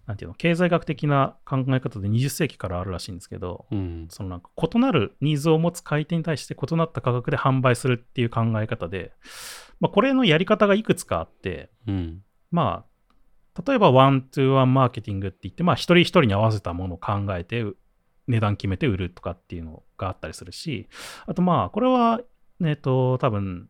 [0.07, 4.07] なんていうの、経済学的な考え方で20世紀からあるらしいんですけど、うん。
[4.09, 9.13] そのなんか異なるニーズを持つ買い手に対して異なった価格で販売するっていう考え方で、
[9.81, 12.23] まあ、これのやり方がいくつかあって、うん。
[12.51, 12.88] まあ、
[13.67, 17.77] 例えばワントゥーワンマーケティングって言って、まあ一人一人に合わせたものを考えて、う
[18.29, 20.89] 値段決めて売るとかっていうのがあったりするし、
[21.27, 22.21] あとまあ、これは、
[22.65, 23.69] えっと、多分、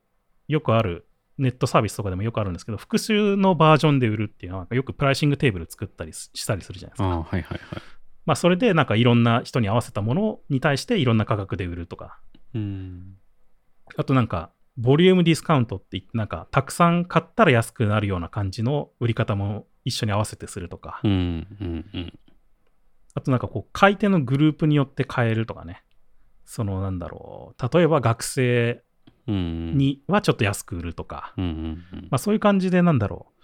[0.48, 1.07] よくある、
[1.38, 7.09] ネットサービスとかでもよくあるんですけど、複数のバージョンで売るっていうのは、よくプライシングテーブル作ったりししたりするじゃないですか。
[7.09, 7.61] はいはいはい。
[8.27, 12.18] まあ、それでなんかいろんな人に合わせたものに対していろんな価格で売るとか、
[12.55, 13.14] うん。
[13.96, 21.11] あとなんか、ボリュームディスカウントって言って、なんか、たくさん買ったら安くなるような感じの売り方も一緒に合わせてするとか、うん。
[21.61, 21.85] うん。
[21.93, 22.19] うん。
[23.14, 25.83] あとなんかこう、買い手のグループによって買えるとかね。
[26.45, 28.83] そのなんだろう、例えば学生
[29.27, 29.77] うん。
[29.77, 31.45] にはちょっと安く売るとか、うん。
[31.93, 32.09] うん。
[32.11, 33.43] まあそういう感じでなんだろう。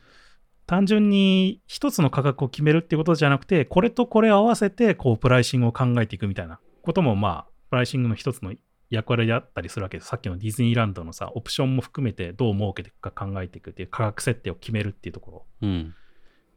[0.66, 8.52] 単純に一つの価格を決めるっていうことじゃなくて、これとこれを合わせて、こう、プライシングを考えていくみたいなことも、まあ、プライシングの一つの
[8.90, 10.08] 役割だったりするわけです。
[10.08, 15.46] さっきのディズニーランドのさ、オプションも含めてどう設けていくか考えていくっていう価格設定を決めるっていうところ。
[15.62, 15.94] うん。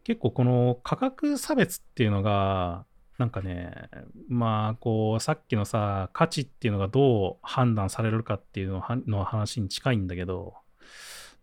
[0.03, 2.85] 結構この価格差別っていうのが、
[3.17, 3.89] なんかね、
[4.29, 10.53] まあ、こう、さっきのさ、価値っていうのがどう判断されるかっていうのはの話に近いんだけど、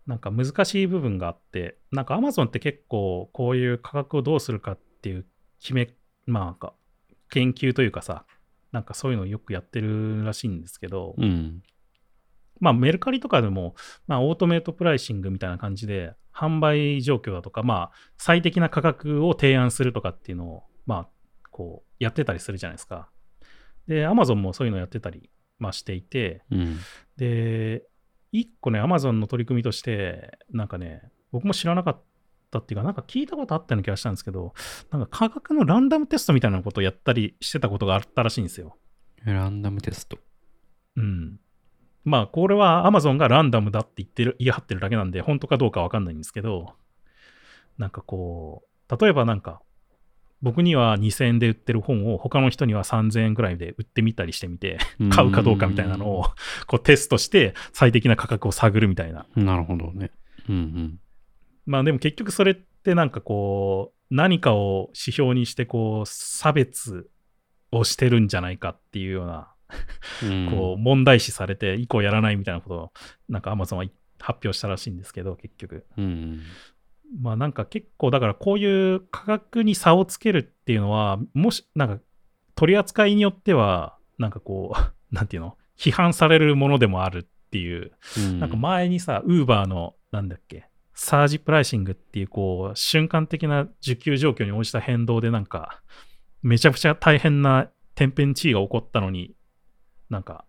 [0.07, 5.27] なんか難しい部分があって、なんか Amazon って結構こういう価格をどうするかっていう
[5.61, 5.88] 決め、
[6.27, 6.75] まあなんか
[7.31, 8.25] 研究というかさ、
[8.74, 11.62] なんかそういうのをよくやってるらしいんですけど、うん。
[12.58, 13.76] まあメルカリとかでも、
[14.08, 21.08] まあオートメイトプライシングみたいな感じで、販売状況だとか、まあ最適な価格を提案するとかっていうのを、まあ
[21.52, 23.08] こうやってたりするじゃないですか。
[23.87, 26.78] で、Amazon もそういうのやってたり、まあ、していて、うん。
[27.16, 27.84] で、
[28.32, 32.02] 一個ね、Amazon の取り組みとして、なんかね、僕も知らなかっ
[32.54, 34.54] たっていうか、なんか聞いたことあったような気がしたんですけど、
[34.90, 38.76] なんか価格のランダムテストみたいなことをやったりしてたことがあったらしいんですよ。
[39.24, 40.18] ランダムテスト。
[40.96, 41.40] うん。
[42.04, 46.74] まあ、これは Amazon がランダムだって言ってる、言い張ってるだけなんで、本当かどうかわかんないんですけど、
[47.78, 49.62] なんかこう、例えばなんか、
[50.42, 54.78] 僕には2000円で売ってる本を他の人には3000円ぐらいで売ってみたりしてみて、
[55.10, 56.24] 買うかどうかみたいなのを
[56.66, 59.26] こうテストして最適な価格を探るみたいな。
[59.36, 60.10] なるほどね。
[60.48, 61.00] うん
[61.66, 67.09] まあでも結局それってなんかこう、何かを指標にしてこう、差別
[67.72, 69.48] をしてるんじゃないかっていうような
[70.50, 72.92] こう問題視されて以降やらないみたいなことを
[73.29, 73.85] なんか Amazon は
[74.20, 75.85] 発表したらしいんですけど結局。
[75.96, 76.40] うん。
[77.20, 81.98] まあなんか結構だからこういう価格に差をつけるっていうのはもしなんか
[82.55, 85.57] 取り扱いによってはなんかこう なんていうの？
[85.77, 88.38] 批判されるものでもあるっていう、うん。
[88.38, 90.68] なんか前にさ Uber のなんだっけ？
[90.94, 95.80] サージプライシングっていうこう瞬間的な需給状況に応じた変動でなんか
[96.42, 99.35] めちゃくちゃ大変な天変地異が起こったのに
[100.09, 100.44] なんか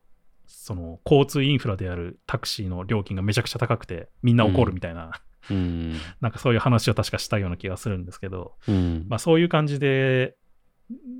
[0.45, 5.11] その交通インフラであるタクシーの料金がめちゃくちゃ高くてみんな怒るみたいな、
[5.49, 5.93] うん。
[6.21, 9.05] なんかそういう話を確かしたような気がするんですけど、うん。
[9.07, 10.35] まあそういう感じで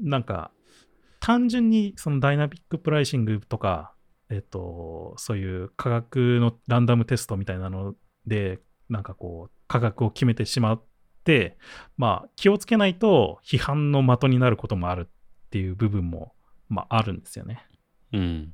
[0.04, 0.52] なんか
[1.20, 3.94] 単純にそのダイナミックプライシングとか
[4.30, 7.96] えっとそういう価格のランダムテストみたいなの
[8.28, 10.84] でなんかこう価格を決めてしまっ
[11.24, 11.58] て
[11.98, 16.34] まあ気をつけないと批判の的になることもあるっていう部分も
[16.70, 17.66] まああるんですよね。
[18.14, 18.54] うん。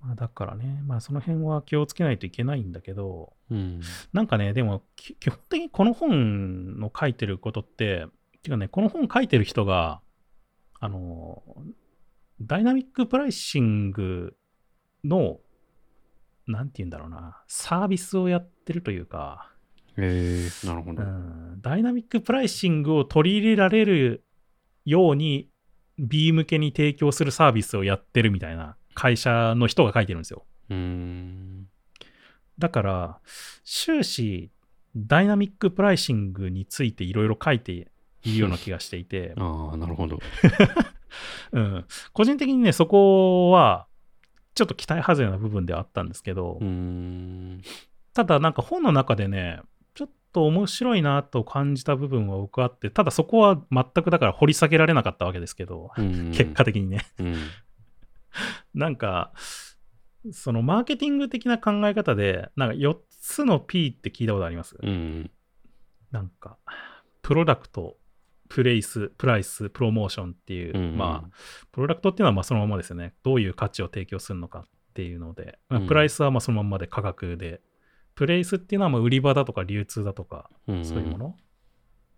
[0.00, 3.80] まあ、だからね、まあその辺は気をつけないといけないんだけど、うん。
[4.12, 8.06] なんかね、でもき基本的にこの本の書いてることって、
[8.42, 10.00] てかね、この本書いてる人が、
[10.80, 11.42] あの、
[12.40, 14.36] ダイナミックプライシング
[15.04, 15.38] の、
[16.48, 19.50] なんて言うんだろうな、サービスをやってるというか、
[19.96, 21.02] えー、なるほうど。
[21.02, 24.24] ん、ダイナミックプライシングを取り入れられる
[24.84, 25.48] ように
[25.98, 30.44] B 向けに提供するサービスをやってるみたいな会社の人が書いてるんですよ。
[30.70, 31.68] うーん。
[32.58, 33.20] だから、
[33.64, 34.50] 終始、
[34.96, 37.84] ダイナミックプライシングについていろいろ書いてい
[38.24, 40.18] るような気がしていて、 ああ、なるほど。
[41.52, 43.86] うん、個人的にね、そこは、
[44.54, 47.31] ちょっと期待外れな部分ではあったんですけど、うーん。
[48.14, 49.60] ただなんか本の中でね、
[49.94, 57.06] ちょっと面白いなと感じた部分は僕はあって、ただそこは全くだから掘り下げられなかったわけですけど、うん結果的にね。
[57.18, 57.36] うん。
[58.74, 59.32] なんか、
[60.30, 65.30] そのマーケティング的な考え方で、なんか4つの P って聞いたことあります、うん。
[66.10, 66.58] なんか、
[67.22, 67.96] プロダクト、
[68.48, 71.30] プレイス、プライス、プロモーションっていう、うんまあ、
[71.72, 73.14] プロダクトっていうのはまあそのままですよね。
[73.22, 77.62] どういう価値を提供するのかっていうので、まあうんプライスはまあそのままで価格で、
[78.14, 80.84] プレイスっていうのはまあ売り場だとか流通だとか、うん。
[80.84, 81.36] そういうもの。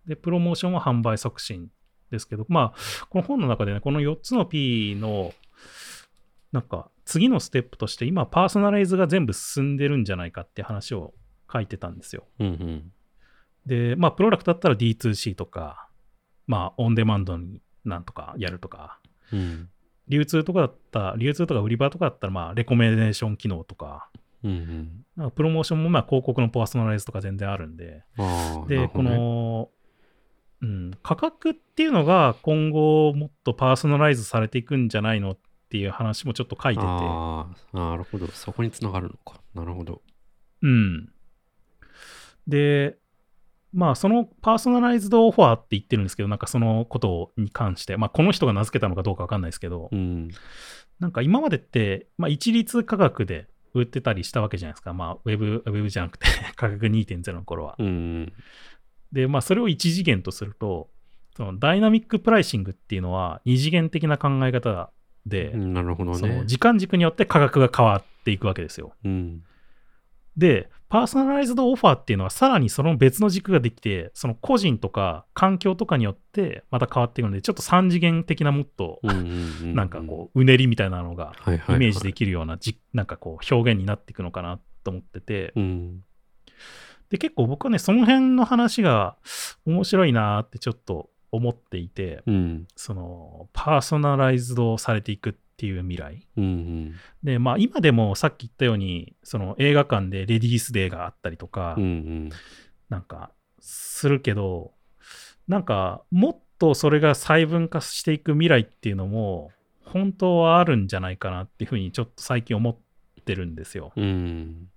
[0.06, 1.70] で、プロモーションは販売促進
[2.10, 5.32] ですけど、まあ、この本の中でね、この4つの P の、
[6.52, 11.14] なんか、次のステップとして、今、パーソナライズが全部進んでるんじゃないかって話を
[11.52, 12.26] 書いてたんですよ。
[12.38, 12.92] うんうん。
[13.66, 15.88] で、まあ、プロダクトだったら D2C とか、
[16.46, 19.00] まあ、オンデマンドになんとかやるとか、
[19.32, 19.68] うん。
[20.08, 24.10] 流通とかだったら、流通とか売り場とかだったら、まあ、レコメンデーション機能とか、
[24.44, 25.04] うんうん。
[25.16, 28.04] なんかプロモーションもまあ広告のパーソナライズとか全然あるんで、
[28.68, 29.70] で、ね、の、
[30.60, 35.38] うん、価格っていうのが今後もっとパーソナライズされていくんじゃないのっ
[35.70, 38.28] ていう話もちょっと書いてて、ああ、なるほど。
[38.28, 39.40] そこにつながるのか。
[39.54, 40.02] なるほど。
[40.62, 41.10] うん。
[42.46, 42.96] で、
[43.72, 50.28] まあそのパーソナライズドオファーって言ってるんですけど、なんかそのことに関して、まあこの人が名付けたのかどうかわかんないですけど、うん。
[51.00, 54.92] なんか今までって、まあ一律価格で売ってたりしたわけじゃないですか。
[54.92, 57.76] まあウェブ、ウェブじゃなくて 価格2.0の頃は。
[57.78, 58.32] うん。
[59.12, 60.90] で、まあ、それを1次元とすると、
[61.36, 64.90] そのダイナミックプライシングっていうのは2次元的な考え方
[65.26, 66.42] で、なるほどね。
[66.46, 68.92] 時間軸によって価格が変わっていくわけですよ。
[69.04, 69.42] うん。
[70.36, 86.04] で、パーソナライズドオファーっていうのはさらにその別の軸ができて、その個人とか環境とかによってまた変わっていくので、ちょっと3次元的なもっと、なんかこう、うねりみたいなのがイメージできるようなじ、なんかこう、表現になっていくのかなと思ってて、うん。
[87.10, 89.16] で、結構僕はね、その辺の話が
[89.66, 92.66] 面白いなってちょっと思っていて、うん。
[92.76, 96.26] その、パーソナライズドされていくっていう未来。
[96.36, 96.94] うんうん。
[97.22, 102.30] で、まあ今でもさっき言ったように、その映画館でレディースデーがあったりとか、うんうん。
[102.88, 104.72] なんか、するけど、
[105.48, 109.50] なんか、もっとそれが細分化していく未来っていうのも、
[109.84, 112.76] 本当はあるんじゃないかなっていうふうにちょっと最近思っ
[113.24, 113.92] てるんですよ。
[113.96, 114.68] うん。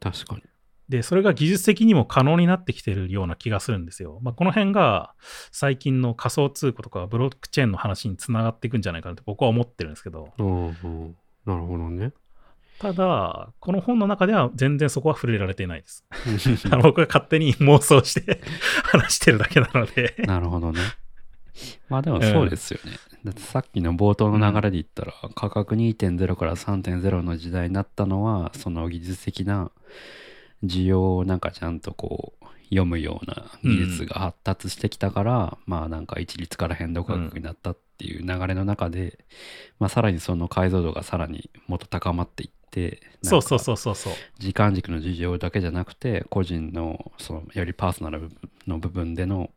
[0.00, 0.42] 確かに。
[0.90, 4.18] で、それが技術的にも可能になってきてるような気がするんですよ。
[4.22, 5.14] まあ、この辺が
[5.52, 11.16] 最近の仮想通貨とかブロックチェーンの話につながっていくんじゃないかなって僕は思ってるんですけど、うんうん。
[11.46, 12.12] なるほどね。
[12.80, 16.04] ただ、この本の中では全然そこは触れられていないです。
[16.82, 18.40] 僕が勝手に妄想して
[18.82, 20.16] 話してるだけなので。
[20.26, 20.80] なるほどね。
[21.88, 22.96] まあでもそうですよね。
[23.24, 29.70] だってさっきの冒頭の流れで言ったら、価格2.0から3.0の時代になったのは、その技術的な
[30.64, 39.24] 需要をなんかちゃんとこう読むような技術が発達してきたから、まあなんか一律から変動価格になったっていう流れの中で、
[39.78, 44.12] まあさらにその解像度がさらにもっと高まっていって、そうそうそうそうそう。
[44.38, 48.30] 時間軸の事情だけじゃなくて個人のそのよりパーソナル
[48.66, 49.50] の部分での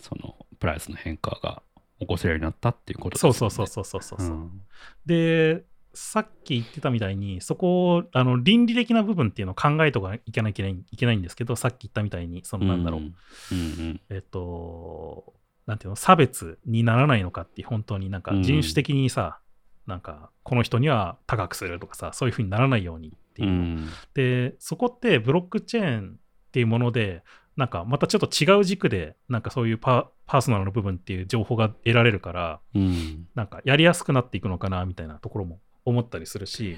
[0.00, 1.62] そのプライスの変化が
[2.00, 3.38] 起こせるようになったっていうことですよね。
[3.38, 4.36] そうそうそうそうそうそう。
[4.36, 4.62] ん
[5.06, 5.64] で、
[6.00, 14.00] さっき言ってたみたいに、そこをあの倫理的な部分っていうのを考えとかいけないいけないいけないんですけど、さっき言ったみたいに、そのなんだろう、うんうん。
[14.08, 15.34] えっと、
[15.66, 18.42] なんていうの、差別にならないのかって本当になんかうん。
[18.44, 19.40] 人種的にさ、
[19.88, 23.58] なんかこの人には高くするとかさ、そういうふうにならないようにってういうの。
[23.58, 23.88] ん。
[24.14, 27.24] で、そこってブロックチェーンっていうもので、
[27.56, 33.26] なんかまたちょっと違う軸で、なんかそういうパパーソナルの部分っていう情報が得られるから、うん。
[33.34, 36.76] なんかやりやすくなっていくのかなみたいなところも思ったりするし、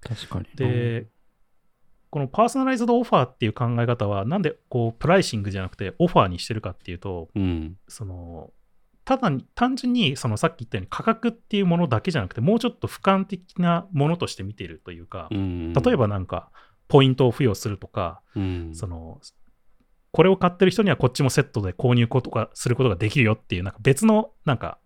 [0.00, 0.46] 確かに。
[0.54, 1.06] で、
[2.10, 7.76] このパーソナライズドオファーっていう考え方は、なんでこうプライシングじゃなくてオファーにしてるかっていうと、うん。
[7.88, 8.52] その
[9.04, 15.72] ただに単純にそのさっき言ったように価格っていうものだけじゃなくて、もうちょっと俯瞰的なものとして見ているというか、うん。
[15.72, 16.50] 例えばなんか
[16.86, 18.70] ポイントを付与するとか、うん。
[18.74, 19.20] その
[20.12, 24.78] これを買ってる人にはこっちもセットで購入ことがすることができるよっていう、なんか別のなんか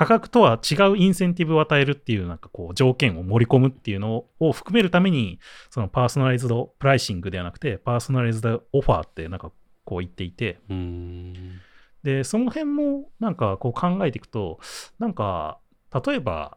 [0.00, 9.52] 価格とは違うインセンティブを与えるっていうなんかこう条件を盛り込むっていうのを含めるために、そのパーソナライズドプライシングではなくて、パーソナライズドオファーってなんか
[9.84, 11.60] こう言っていて、うん
[12.02, 14.58] で、その辺もなんかこう考えていくと、
[14.98, 15.58] なんか
[16.06, 16.56] 例えば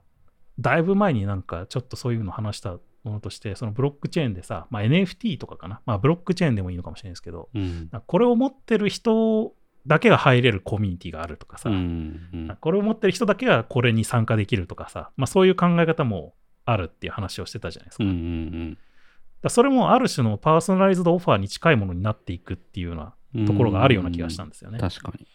[0.58, 7.92] だいぶ前になんかちょっとそういうの話したものとして、そのブロックチェーンでさ、まあ、NFT とかかな、まあブロックチェーンでもいいのかもしれないですけど、うん。
[8.08, 9.54] これを持ってる人
[9.86, 11.76] だけが入れるコミュニティがあるとかさ、うん
[12.34, 16.34] うんこれを持ってる人だけがこれに参加できるとかさ、まあ、そういう考え方も
[16.66, 18.04] あるっていう話をしてたじゃないですか。
[18.06, 18.18] うんうだ
[18.52, 18.78] かん
[19.44, 24.80] らそれもある種のパーソナライズドオファーに近いものになっていくっていうようなうんところがあるような気がしたんですよね。
[24.80, 25.28] 確かに。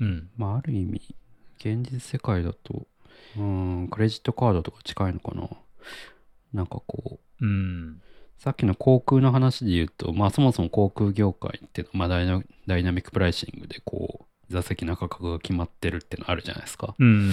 [0.00, 0.30] うん。
[0.36, 1.14] まあある意味
[1.58, 2.86] 現実世界だと
[3.36, 5.48] うんクレジットカードとか近いのかな。
[6.54, 8.00] なんかこううん。
[8.38, 16.94] さっきの航空の話で言うと、まあそもそも航空業界っていうのは、まあダイナダイナミックプライシングでこう、座席の価格が決まってるっていうのあるじゃないですか。
[16.98, 17.32] うん。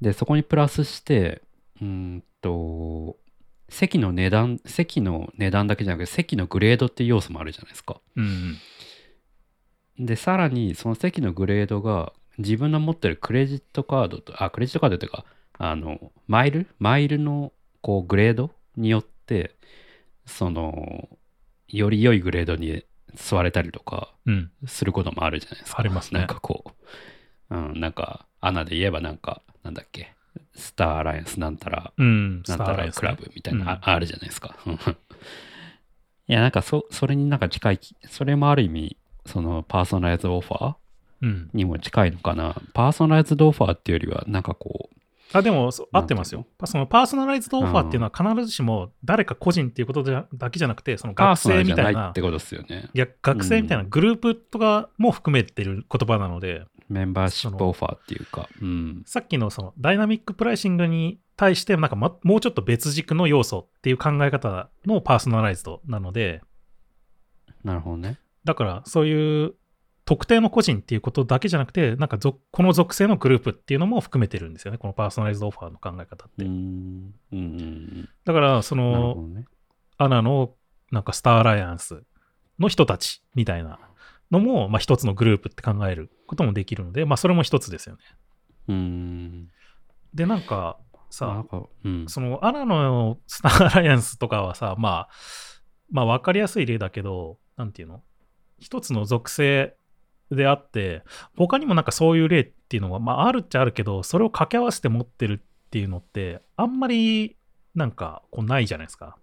[0.00, 1.42] で、そこにプラスして、
[1.80, 3.16] うーんと、
[3.68, 8.00] 席の値段、席の値段だけじゃなくて、席のグレードっていう要素もあるじゃないですか。
[8.16, 8.56] うん。
[9.98, 15.26] で、さらにその席のグレードが自分の持ってるクレジットカードと、あ、クレジットカードっていうか、
[15.58, 16.68] あの、マイル？
[16.78, 19.56] マイルのこうグレードによって、
[20.28, 21.08] その、
[21.66, 24.50] より良いグレードに座れたりとかうん。
[24.66, 25.80] することもあるじゃないですか。
[25.80, 26.74] ありますねなんかこ
[27.50, 30.14] う、うん、なんか、アナで言えばなんか、なんだっけ、
[30.54, 32.42] スターアライアンスなんたら、うん。
[32.46, 34.56] なんたらクラブみたいな、うんああるじゃないですか。
[36.28, 40.74] いや、なんかそ、それになんか近い、それもある意味、その personalize offer
[41.20, 41.50] うん。
[41.52, 42.54] にも近いのかな。
[42.74, 44.90] personalized offer っていうよりは、なんかこ
[45.32, 46.48] あ、でも、合ってますなんよ。
[46.64, 52.88] その personalized offer っていうのは必ずしも誰か個人っていうことじゃだけじゃなくて、その学生みたなないいってことですよね。
[52.94, 59.02] いや、学生みたいなグループとかも含めてる言葉なので、 membership offer っていうか、うん。
[59.04, 66.40] さっきのその dynamic pricing に対して、なんか、ま、もうちょっと別軸の要素っていう考え方の personalized なので、
[67.62, 68.18] なるほどね。
[68.44, 69.54] だからそういう
[70.08, 76.46] 特定の個人っていうことだけじゃなくて、なんかぞこの属性のグループっていうのも含めてるんですよね、このパーソナライズドオファーの考え方って。
[76.46, 78.08] うん。
[78.24, 79.44] だから、その、どね。
[79.98, 80.54] アナの
[80.90, 82.04] なんかスターアライアンス
[82.58, 83.78] の人たちみたいな
[84.30, 88.02] のも、まあ、一つのグループって考えることもできるので、まあ、それも一つですよね。
[88.68, 89.48] うん。
[90.14, 92.06] で、なんかなさん、か、うん。
[92.08, 95.08] そのアナのスターアライアンスとかはさ、まあ、
[95.90, 98.02] まあ分かりやすい例だけど、なんていうの？
[98.58, 99.76] 一つの属性
[100.30, 101.02] であって、
[101.36, 107.36] 他にもなんかそういう例っていうのは、まああるっちゃあるけど、それを掛け合わせて持ってるっていうのって、あんまり
[107.74, 109.16] なんかこうないじゃないですか。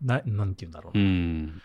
[0.00, 1.04] ななんていうんだろうな。
[1.04, 1.62] うん。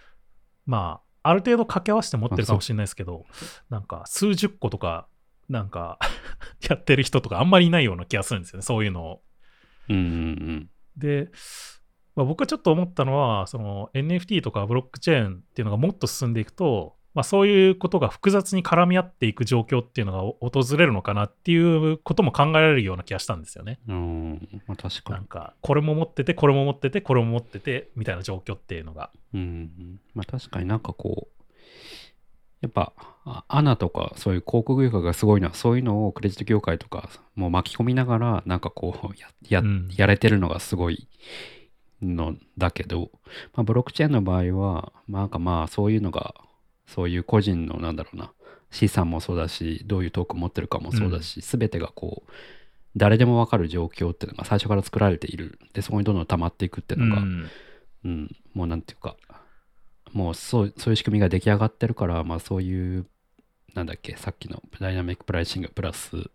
[0.66, 3.26] まあ、ある程度掛け合わせて持ってるかもしれないですけど、
[3.70, 5.08] なんか数十個とか、
[5.50, 5.98] なんか
[6.70, 9.22] やってる人とかあんまりいないような気がするんですよね、そういうのを。
[9.90, 11.30] うんうんで、
[12.16, 23.80] まあ、僕がちょっと思ったのは、その NFT とかブロックチェーンっていうのがもっと進んでいくと、まあ、そういうことが複雑に絡み合っていく状況っていうのがお訪れるのかなっていうことも考えられるような気がしたんですよね。
[23.88, 23.96] うん。
[23.96, 24.00] う
[24.34, 24.62] ん。
[24.68, 25.16] まあ確かに。
[25.16, 29.10] なんか、これも持ってて、これも持ってて、これも持ってて、みたいな状況っていうのが。
[29.34, 30.00] うん。
[30.14, 31.38] まあ確かになんかこう、
[32.62, 32.94] やっぱ、
[33.24, 41.08] あアナとかそういう広告業界がすごいのは、そういうのをクレジット業界とかもう巻き込みながら、なんかこう、 や、やうんやれてるのがすごい
[42.02, 43.12] のだけど、
[43.54, 46.36] まあ、ブロックチェーンの場合は、まあなんかまあそういうのが、
[46.88, 48.32] そういう個人のなんだろうな、
[48.72, 52.32] 資産もそうだし、どういうトークン持ってるかもそうだし、すべてがこう、
[52.96, 55.60] 誰でもわかる状況っていうのが最初から作られている。
[55.74, 57.50] で、そこにどんどん溜まっていくっていうのが、うん
[58.06, 59.16] うん、もうなんていうか、
[60.14, 63.06] もうそうそういう仕組みが出来上がってるから、まあそういう、
[63.76, 66.30] なんだっけ、さっきのダイナミックプライシングプラス、ん？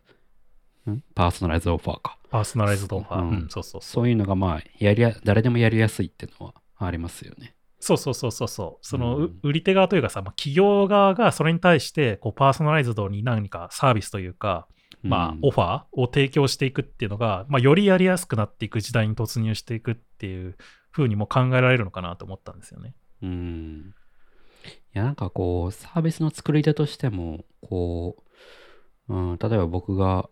[1.14, 2.18] パーソナライズオファーか。
[2.30, 3.22] パーソナライズドオファー。
[3.22, 3.80] うんそうそう。
[3.82, 7.54] そういうのがまあ、やりや、誰でもやりやすいっていうのはありますよね。
[7.84, 8.86] そうそうそうそうそう。
[8.86, 14.68] その、う売り手側というかさ、まあ、企業側がそれに対して、こう、パーソナライズドに何かサービスというか、
[15.02, 20.56] まあうん、オファーを提供していくっていうのが、まあ、よりやりやすくなっていく時代に突入していくっていう
[20.92, 22.94] 風にも考えられるのかなと思ったんですよね。
[23.20, 23.94] うん。
[24.94, 28.22] いや、なんかこう、サービスの作り手としても、こ
[29.08, 30.28] う、うん、例えば僕が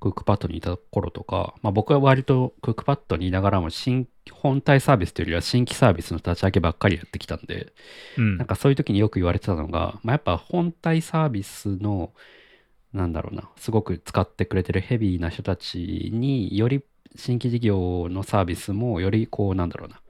[0.00, 7.72] クックパッドにいた頃とか、まあ僕は割とクックパッドにいながらも新、本体サービスというよりは新規サービスの立ち上げばっかりやってきたんで、
[8.16, 8.46] うんなん。
[8.46, 12.12] かそういう時によく言われてたのが、まあやっぱ本体サービスの、
[12.92, 16.82] なんだろうな、すごく使ってくれてるヘビーな人たちにより
[17.16, 20.00] 新規事業のサービスもよりこうなんだろうな、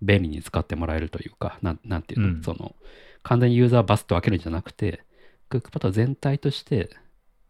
[0.00, 2.74] 便利に使ってもらえるというか、なんなんていうの、うんその、
[3.22, 5.04] 完全にユーザーバスと分けるんじゃなくて、
[5.48, 6.90] クックパッド全体として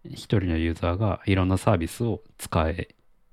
[0.04, 2.88] 一人のユーザーがいろんなサービスを使え、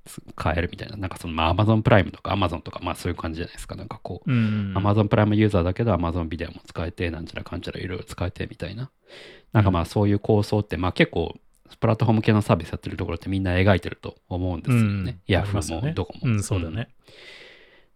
[0.06, 4.74] 使えるみたいな、なんかその、まあ Amazon プライムとか Amazon とか、まあそういう感じじゃないですか、なんかこう、うん。
[4.76, 8.92] Amazon プライムユーザーだけど Amazon ビデオも使えて、なんちゃらかんちゃらいろいろ使えてみたいな。
[9.54, 11.36] なんかまあそういう構想って、まあ結構、
[11.80, 15.20] プラットフォーム系のサービスやってるところってみんな描いてると思うんですようんね。
[15.28, 16.20] ヤフありますよねーもどこも。
[16.24, 16.90] うん、そうだよね。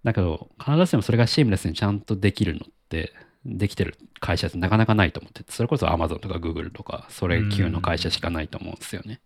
[0.03, 3.13] だけど、必ずしもそれがシームレスにちゃんとできるのって、
[3.45, 9.21] できてる会社ってなかなかないと思ってて、それこそ Amazon とか Google とか、それ級の会社しかないと思うんですよね。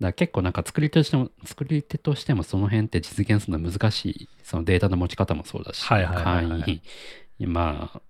[0.00, 6.62] だから結構なんか作り手としても、作り手としてもその辺って実現するの難しい、そのデータの持ち方もそうだし、はいはいはいはい。
[6.62, 6.82] 会
[7.38, 8.00] 員、まあ、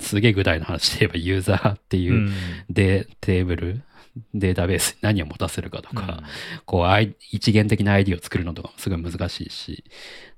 [0.00, 2.32] すげえ具体の話で言えばユーザーっていううん。
[2.70, 3.82] で、テーブル、
[4.34, 6.22] データベースに何を持たせるかとか、
[6.64, 9.84] こう、アイ一元的な ID を作るのとかもすごい難しいし、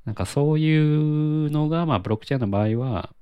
[0.05, 3.15] なんかそういうのが、まあ、ブロックチェーンの場合は、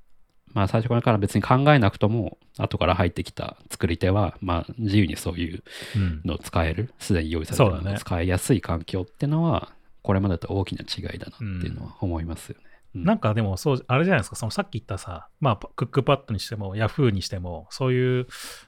[0.52, 5.62] まあ、最初から別に考えなくとも、後から入ってきた作り手は、まあ、自由にそういう
[5.96, 6.20] うん。
[6.24, 9.72] のを使える、すでに用意されてるのを使いやすい環境ってのは、
[10.02, 12.64] これまでと大きな違いだなっていうのは思いますよね。
[12.94, 13.04] うん。
[13.04, 18.26] なんかでもそう、あれじゃないですか、そのさっき言ったさ、まあ、クックパッドにしても、ヤフーにしても、そういう、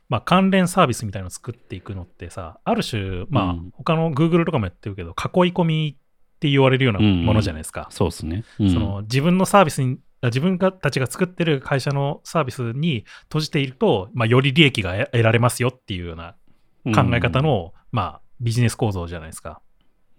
[0.09, 3.71] まあ、関連サービスみたいなのを作っていくのってさ、ある種、まあ、うん。
[3.73, 5.15] 他の Google とかもやってるけど、囲い
[5.53, 7.89] 込みって言われるようなものじゃないですか。
[7.91, 8.45] そうですね。
[8.59, 8.71] うん。
[8.71, 16.37] その自分のサービスに、あ自分がたちが作ってる会社のサービスに閉じていると、まあ、より利益が得得られますよっていうような
[16.85, 19.61] 考え方、の、まあ、ビジネス構造じゃないですか。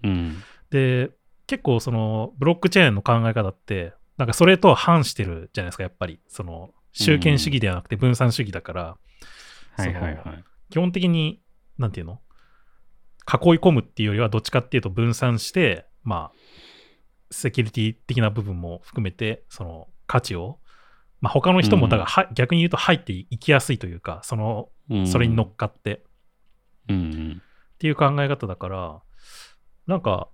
[0.04, 1.12] うんで、
[1.48, 6.20] 結構そのブロックチェーンの考え方って、なんかそれとは反してるじゃないですか、やっぱり。
[6.28, 8.98] その集権主義ではなくて分散主義だから、
[9.78, 10.44] はいはいはい。
[10.70, 11.42] 基本的に、
[11.78, 12.22] なんていうの？
[13.28, 16.38] 囲い込むっていうよりは、どっちかっていうと分散して、まあ、
[17.32, 20.60] セキュリティ的な部分も含めて、その価値を、
[21.22, 25.08] まあ、他の人も、うんだからは、逆に言うと入っていきやすいというか、その、うん。
[25.08, 26.04] それに乗っかって、
[26.88, 27.42] うんうん。
[27.74, 29.02] っていう考え方だから、
[29.88, 30.28] なんか、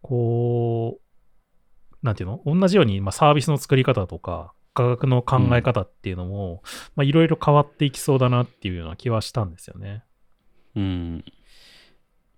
[0.00, 2.40] こう、なんていうの？
[2.46, 6.62] 同じように、まあ、サービスの作り方とか、価格の考え方っていうのも、
[6.94, 10.04] まあいろいろ変わっていきそうだなっていうような気はしたんですよね。
[10.76, 11.24] うん。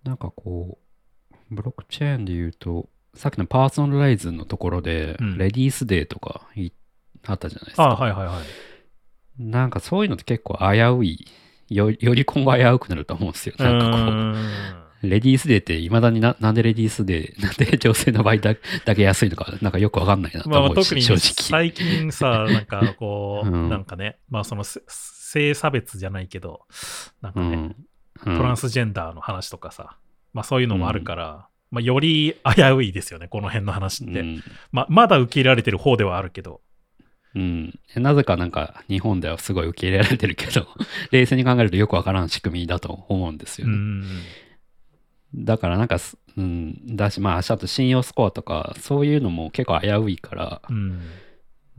[0.03, 0.79] なんかこ
[1.31, 5.39] う、ブロックチェーンで言うと、さっきのパーソナライズのところで、うん。
[5.39, 6.71] レディースデーとかい
[7.27, 7.85] あったじゃないですか。
[7.85, 9.43] あはいはいはい。
[9.43, 11.27] なんかそういうのって結構危うい。
[11.71, 13.55] よより今後危うくなると思うんですよ。
[13.59, 13.97] なんかこ
[15.03, 18.55] う、レディースデーっていまだにななんでレディースデー、なんで女性の場合だ
[18.85, 21.21] だけ安いのか、なんかよくわかんないなとまあ、まあ思うし、特に正直。
[21.49, 26.63] 最近さ、 なんかこう、うんなんかね、まあそのせ性差別じゃないけど、
[27.23, 27.53] なんかね、うん。
[27.55, 27.77] うん
[28.23, 29.97] トランスジェンダーの話とかさ、
[30.35, 34.21] まあそういうのもあるから、まあより危ういですよね、この辺の話って。
[34.21, 34.43] うん
[34.73, 36.61] まあまだ受け入れられてる方ではあるけど。
[37.35, 40.67] うん、なぜかなんか日本ではすごい受け入れられてるけど、
[41.13, 43.75] 冷静に考えるとよくわからん仕組みだと思うんですよね。
[43.75, 44.05] うん。
[45.45, 50.77] だからなんかす、うん、だし、まあ、あと信用スコアとか、そういうのも結構危ういから、うん。
[50.77, 51.01] うん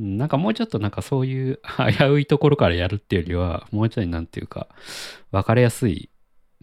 [0.02, 4.68] なんかもうちょっとなんかそういう危ういところからやるっていうよりは、もうちょいなんていうか、
[5.32, 6.10] わかりやすい。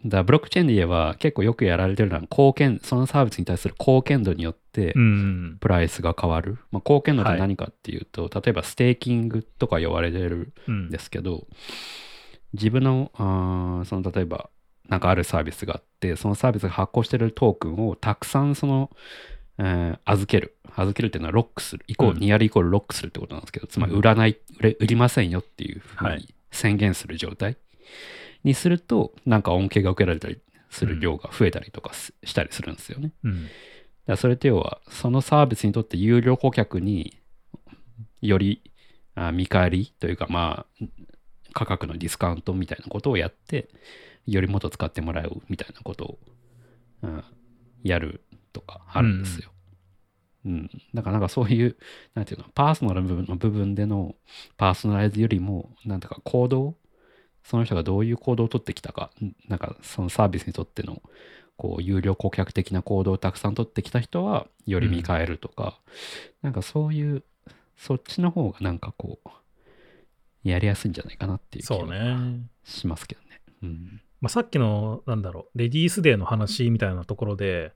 [0.05, 5.57] だブロックチェーンで言えば結構よくやられてるのは貢献、そのサービスに対する貢献度によってうん。
[5.61, 6.59] プライスが変わる。
[6.71, 10.91] まあ、貢献度って何かっていうと、例えばステーキングとか呼ばれてるうん。
[10.91, 11.47] ですけど、
[12.55, 14.51] 自分の、あーその例えば、
[14.89, 18.91] なんかあるサービスがあって、そのサービスが発行してるトークンをたくさんその、
[19.59, 20.55] えー預ける。
[20.77, 21.85] 預けるっていうのはロックする。
[21.89, 27.57] イコール、うんニアルイコールロックするってことなんですけど、つまりうん売らない、売れ売りませんよっていうふうはいに宣言する状態
[28.45, 33.13] にすると、なんか恩恵が受けられたりする量が増えたりとかすしたりするんですよね。
[33.25, 33.47] うん。
[34.07, 37.21] だそれって要は、そのサービスにとって有料顧客に
[38.21, 38.63] より
[39.15, 40.85] あ見返りというか、まあ、
[41.53, 43.69] 価格のディスカウントみたいなことをやって、
[44.27, 46.19] よりもっと使ってもらうみたいなことを、
[47.03, 47.25] うん
[47.85, 49.51] やるとかあるんですよ。
[50.45, 50.71] うん。
[50.95, 51.77] だからなんかそういう、
[52.15, 54.15] なんていうの、パーソナルの部分の部分での
[54.57, 56.77] パーソナライズよりも、なんとか行動、
[57.49, 61.03] その人がどういう行動を取ってきたか、んなんかそのサービスにとっての
[61.57, 65.81] こう有料顧客的な行動をたくさん取ってきた人はより見返るとか、
[66.43, 67.23] なんかそういう
[67.77, 69.29] そっちの方がなんかこう
[70.45, 72.41] やりやすいんじゃないかなっていう気がね。
[72.65, 73.41] しますけどね。
[73.63, 77.73] うんまあ、さっきの、なんだろう、レディースデーの話みたいなところで、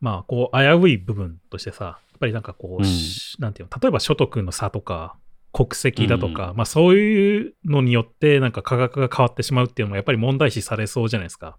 [0.00, 5.16] まあ、こう、危うい部分としてさ、やっぱりなんかこう、うんしなんていうの、例えば所得の差とか、
[5.54, 11.56] 国籍だとか、まあそういうのによって、なんか価格が変わってしまうっていうのもやっぱり問題視されそうじゃないですか。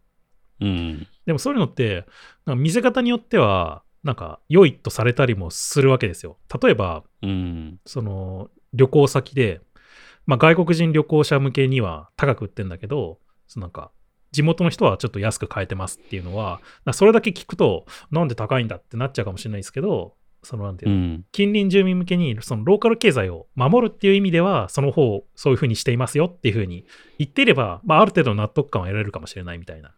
[0.60, 2.06] うんでもそういうのって、
[2.46, 6.38] なんか見せ方によっては、なんか良いとされたりもするわけですよ。
[6.62, 9.62] 例えば、うんその旅行先で、
[10.26, 13.92] まあ、外国人旅行者向けには高く売ってんだけど、そのなんか
[14.32, 20.16] 地元の人はちょっと安く買えてますっていうのは、なそれだけ聞くと、なんで高いんだってなっちゃうかもしれないですけど、
[20.46, 21.26] そのなんていうの、うん。
[21.32, 26.86] 近隣住民向けにそのローカル経済を守るっていう意味では、その方、そういうふうにしていますよっていうふうに
[27.18, 29.94] 言っていれば、まあ、ある程度の納得感は得られるかもしれないみたいな。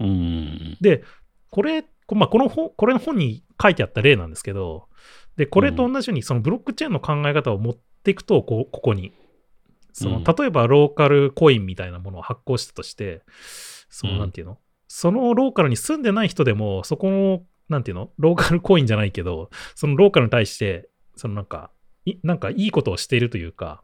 [0.00, 0.76] うん。
[0.80, 1.04] で、
[1.50, 4.88] これ、こまあ、この本、これの本に書いてあった例なんですけど、
[5.36, 9.12] で、これと同じように、そのブロックチェーンの考え方を持っていくと、こうここに。
[9.92, 10.24] そのうん。
[10.24, 13.22] 例えば、ローカルコインみたいなものを発行したとして、
[13.88, 14.18] その、うん。
[14.20, 14.58] なんていうの、
[14.88, 21.70] そのローカルに住んでない人でも、そこの、なんていうの、ローカルコインじゃないけど、そのローカルに対して、そのなんか、
[22.04, 23.82] いなんかいいことをしているというか、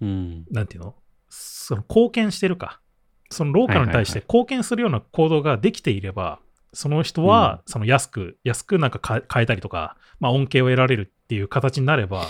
[0.00, 0.44] うん。
[0.50, 0.94] なんていうの？
[1.28, 2.80] その貢献してるか。
[3.30, 6.38] そのローカルに対してはい貢献するような行動ができていれば、
[6.72, 12.26] その人はその安く、安くなんか買えたりとか、まあ、恩恵を得られるっていう形になれば、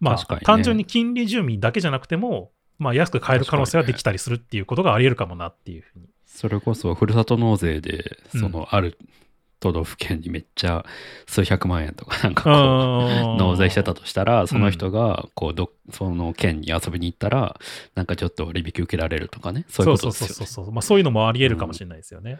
[0.00, 0.40] まあ、ね。
[0.44, 6.06] 単純に近隣住民だけじゃなくても、まあ、安く買える可能性はできたりするっていうことがあり得るかもなっていうふうに。
[6.26, 8.04] それこそふるさと納税で
[8.34, 8.40] うん。
[8.40, 8.98] そのある
[9.60, 10.84] 都道府県にめっちゃ
[11.26, 17.58] 数百万円とかなんかこう納納税してたとしたら、その人がこうどその県に遊びに行ったら、
[17.94, 20.34] なんかちょっと割引受けられるとかね、そういうことですよね。
[20.34, 20.72] そうそうそうそう。
[20.72, 22.38] まあ、そういうのもあり得るかもしれないですよね。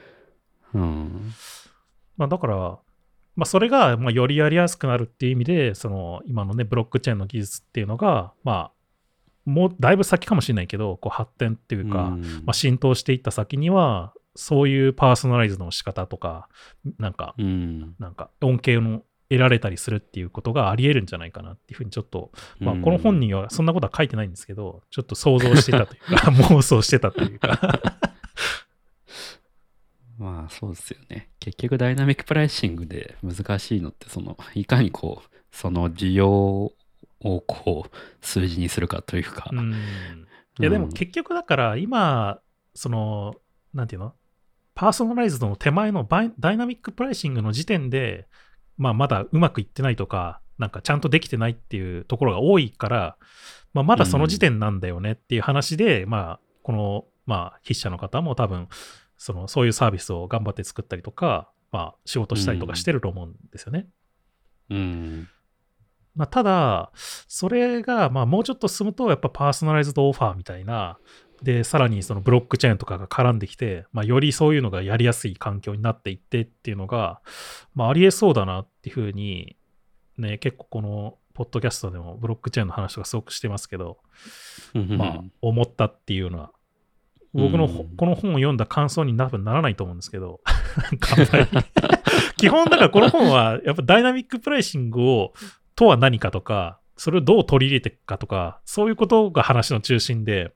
[0.74, 1.32] うん
[2.16, 2.56] まあ、だから、
[3.36, 8.72] まあ、それがまあよりやりやすくなるっていう意味で、その今のね、ブロックチェーンの技術っていうのが、まあ、
[9.44, 16.48] もうだいぶ先かもしれないけど、こう発展っていうか、うんまあ、浸透していった先には、そういうパーソナライズの仕方とか、
[16.98, 22.30] なんか、うんなんか恩恵の得られたりするっていうことがあり得るんじゃないかなっていうふうにちょっと、
[22.60, 27.58] まあ、うんこの本にはそんなことは書いてないんですけど、ちょっと想像してたというか、妄想してたというか。
[30.18, 31.30] まあそうですよね。
[31.40, 36.74] 結局 dynamic pricing で難しいのって、そのいかにこう、その需要を
[37.20, 39.50] こう数字にするかというか。
[39.52, 39.74] うん
[40.60, 42.40] いやでもうん結局だから今、
[42.74, 43.34] その、
[43.74, 44.14] なんていうの？
[44.78, 48.28] personalized の手前の by dynamic pricing の時点で、
[48.76, 53.16] まあまだうまくいってないとか、なんかちゃんとできてないっていうところが多いから、
[53.74, 58.68] まあ、まだその時点なんだよねっていう話で、まあ、この、まあ、筆者の方も多分、
[59.16, 63.88] その、そういうサービスを頑張って作ったりとか、まあ、仕事したりとかしてると思うんですよね。
[64.70, 65.28] うん。
[66.14, 70.98] まあ、ただ、それが、まあ、もうちょっと進むと、やっぱパーソナライズドオファーみたいな、
[71.42, 77.20] で、さらにそのブロックチェーンとかが絡んできて、まあ、よりそういうのがやりやすい環境になっていってっていうのが、
[77.74, 79.56] まあ、ありえそうだなっていうふうに、
[80.16, 83.98] ね、結構この、ポッドキャストでもブロックチェーンの話とかすごくしてますけど、
[84.74, 86.50] まあ、思ったっていうのは、
[87.32, 90.40] 僕のこの本を読んだ感想にならないと思うんですけど、
[92.38, 95.32] 基本だからこの本はやっぱダイナミックプライシングを
[95.76, 100.52] とは何かとか、それをどう取り入れていくかとか、そういうことが話の中心で、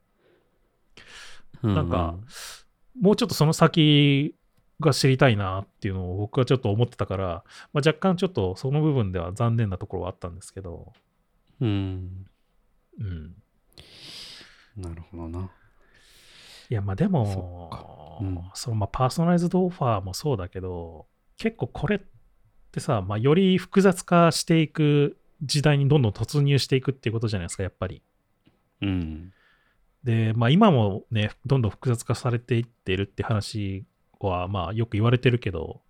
[1.62, 2.16] なんか、
[3.00, 4.34] もうちょっとその先
[4.80, 10.92] が知りたいなっていうのを僕はちょっと思ってたから、まあ、若干ちょっとその部分では残念なところはあったんですけど、
[11.60, 12.26] うん。
[12.98, 13.34] うん。
[14.76, 15.50] なるほどな。
[16.68, 17.86] いや、まあでそも、っか
[18.20, 21.06] うんそのまあパーソナライズドオファーもそうだけど、
[21.36, 22.00] 結構これっ
[22.72, 28.02] てさ、まあ、より複雑化していく時代にどんどん突入していくっていうことじゃないですか、やっぱり。
[28.80, 29.32] うん。
[30.04, 33.84] で、まあ今もね、どんどん複雑化されていってるって話
[34.20, 35.82] は、まあよく言われてるけど、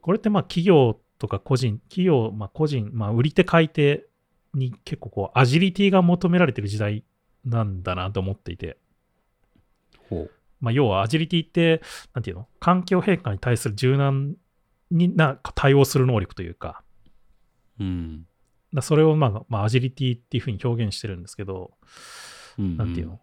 [0.00, 4.06] これってまあ企業とか個人、企業、まあ個人、まあ売り手買い手
[4.54, 7.04] に結構こうアジリティが求められてる時代
[7.44, 8.78] なんだなと思っていて。
[10.08, 10.30] ほう。
[10.60, 11.82] まあ、要はアジリティって、
[12.14, 12.48] なんていうの？
[12.58, 14.34] 環境変化に対する柔軟
[14.90, 16.82] にな対応する能力というか、
[17.78, 18.26] うん。
[18.74, 21.72] だそれを、まあ、まあ、アジリティっていうふうに表現してるんですけど、
[22.58, 23.20] うんなんていうの？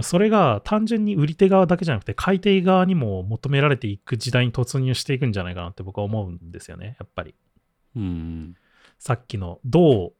[0.00, 7.34] それが単純に売り手側だけじゃなくて、買い手側にも求められていく時代に突入していくんじゃないかなって僕は思うんですよね、やっぱり。
[7.96, 8.54] うん。
[8.98, 10.14] さっきの、ど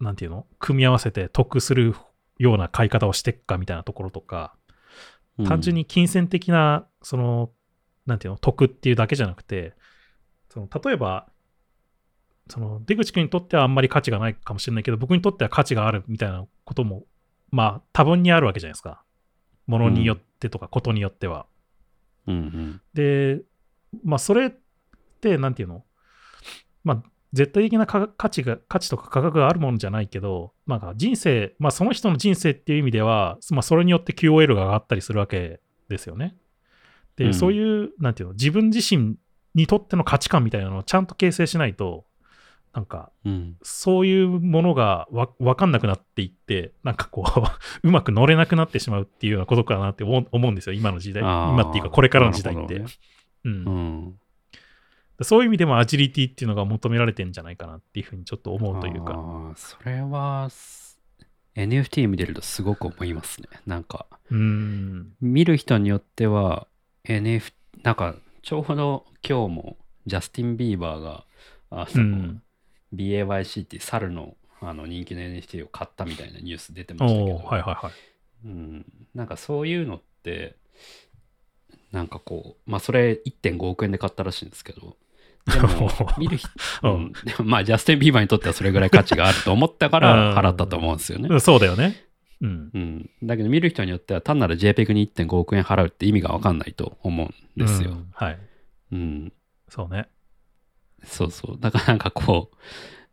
[0.00, 1.94] う、なんていうの組み合わせて得する
[2.38, 4.56] ような買い方をしていくかみたいなところとか、
[5.46, 7.50] 単純に金銭的な、その、
[8.06, 9.74] なんていうの、得っていうだけじゃなくて、
[10.48, 11.28] その例えば、
[12.48, 17.04] その出口君にとってはあんまり価値がないかもしれないけど、僕にとっては価値があるみたいなことも、
[17.54, 19.04] まあ、多分にあるわけじゃないですか。
[19.68, 21.46] ものによってとか、ことによっては。
[22.26, 22.80] うんうん。
[22.94, 23.42] で、
[24.02, 24.52] まあ、それっ
[25.20, 25.84] て、なんていうの？
[26.82, 27.02] まあ、
[27.32, 36.36] 絶対的な価価値が、価値とか価格があるものじゃないけど、なんか人生、まあ、その人の人生っていう意味では、まあ、それによって QOL が上がったりするわけですよね。
[37.14, 39.14] で、うんそういう、なんていうの、自分自身
[39.54, 42.04] にとっての価値観みたいなのをちゃんと形成しないと、
[42.74, 43.56] なんか、うん。
[43.62, 47.40] そういうものがわ分かんなくなっていって、なんかこう、
[47.86, 51.22] うまく乗れなくなってしまうっていうようなことかなって思うんですよ、今の時代。
[51.22, 52.82] 今っていうか、これからの時代って。
[55.22, 59.12] そういう意味でもアジリティっていうのが求められてんじゃないかなっていうふうにちょっと思うというあか。
[59.12, 61.00] ーそれは、す
[61.54, 63.48] NFT 見てるとすごく思いますね。
[63.64, 65.12] なんか、うーん。
[65.20, 66.66] 見る人によっては
[67.04, 67.52] NFT
[67.84, 71.24] なんかちょうど今日もジャスティン・ビーバーが
[71.70, 72.42] あの、うん
[72.94, 77.92] BAYC っていう猿のあの人気の NFT を買ったみたいなニュース出ておましたけど、おはいはいはい。
[78.46, 80.56] うん、なんかそういうのって
[81.92, 84.96] なんかこうまあそれ1.5億円で買ったらしいんですけど
[85.46, 86.48] でも 見る人、
[86.82, 87.12] ううん
[87.44, 92.04] まあジャスティン・ビーバーにとってはそれぐらい価値があると思ったから払ったと思うんですよねうんそうだよね。
[92.40, 92.70] うん。
[92.74, 97.90] うん、だけど見る人によっては単なる JPEG に1.5億円払うって意味が分かんないと思うんですよ。
[97.90, 98.38] うんはい。
[98.92, 99.32] うん、
[99.68, 100.08] そうね。
[101.06, 101.56] そうそう。
[101.60, 102.56] だからなんかこう、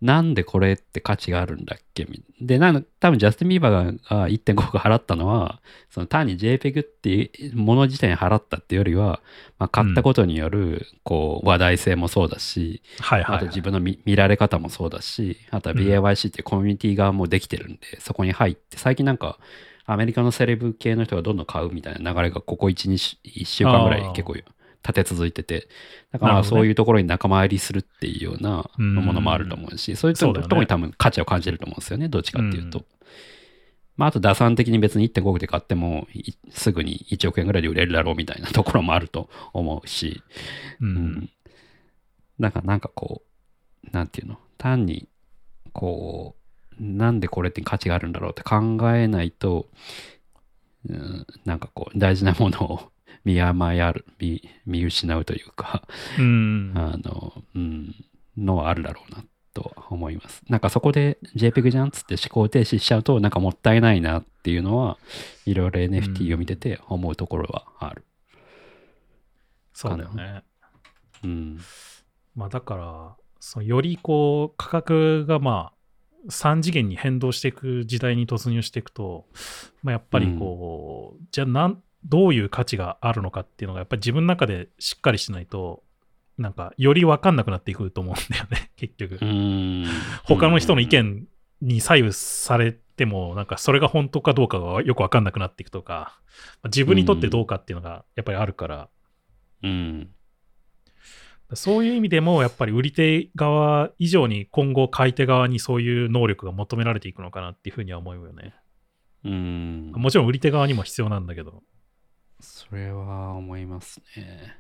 [0.02, 2.06] なんでこれって価値があるんだっけ？
[2.06, 5.62] みで、なんか多分ジャスティン・ビーバーが1.5億払ったのは、
[5.92, 9.22] その単に JPEG っていうもの自体に払ったっていうよりは、
[9.60, 13.38] まあ、買ったことによるこう話題性もそうだし、はいはい、はい。
[13.38, 19.38] あと自分の見見られ方もそうだし、あとは BAYC っていうコミュニティ側もできてるんで、そこに入って、最近なんか、
[19.86, 24.36] アメリカのセレブ系の人がどんどん買うみたいな流れがここ1、2週1週間ぐらい結構
[24.84, 25.67] 立て続いてて、
[26.11, 32.79] だからそういうところに仲間入りするっていうようなうんものもあると思うし、そういうところに多分価値を感じると思うんですよね、どっちかっていうと。
[32.79, 32.86] うん
[33.97, 40.23] まあ、あと打算的に別に1.5億で買ってもいすぐに1億円ぐらいで売れるだろうみたいなところもあると思うし、
[40.79, 40.86] う。
[40.86, 41.29] うんん。
[42.39, 43.21] だからなんかこ
[43.84, 45.07] う、なんていうの、単に、
[45.71, 46.36] こ
[46.79, 49.67] う、なんでこれって価値があるんだろうって考えないと、
[50.89, 52.91] うん、なんかこう、大事なものを
[53.24, 55.84] 見誤る、見見失うというか、
[56.17, 56.74] うん。
[56.76, 57.95] あの、うん、
[58.38, 60.41] のはあるだろうなとは思います。
[60.49, 64.97] なんかそこで JPEG じゃんっつって思考停止しちゃうと、なんかもったいないなっていうのは、
[65.45, 68.03] いろいろ NFT を見てて思うところはある。
[69.74, 70.43] そうだよね。
[71.24, 71.59] うん。
[72.36, 75.82] まあだから、そのよりこう価格がまあ
[76.30, 79.26] 3次元に変動していく時代に突入していくと、
[79.82, 85.84] まあ、やっぱりこう、じゃあなんどういう価値があるのかっていうのがやっぱり自分の中でしっかりしないと
[86.38, 89.20] なんかより分かんなくなっていくと思うんだよね 結局。
[89.22, 89.86] うん。
[90.24, 91.28] 他の人の意見
[91.62, 96.20] に左右されても、なんかそれが本当かどうかがよく分かんなくなっていくとか、
[96.64, 98.89] まあ自分にとってどうかっていうのがやっぱりあるから、
[99.64, 100.10] うん。
[101.54, 108.56] そういう意味でもやっぱり売り手側以上に今後買い手側にそういう能力が求められていくのかなっていうふうには思うよね。
[109.26, 109.91] うん。
[109.93, 111.62] もちろん売り手側にも必要なんだけど。
[112.42, 114.58] それは思いますね。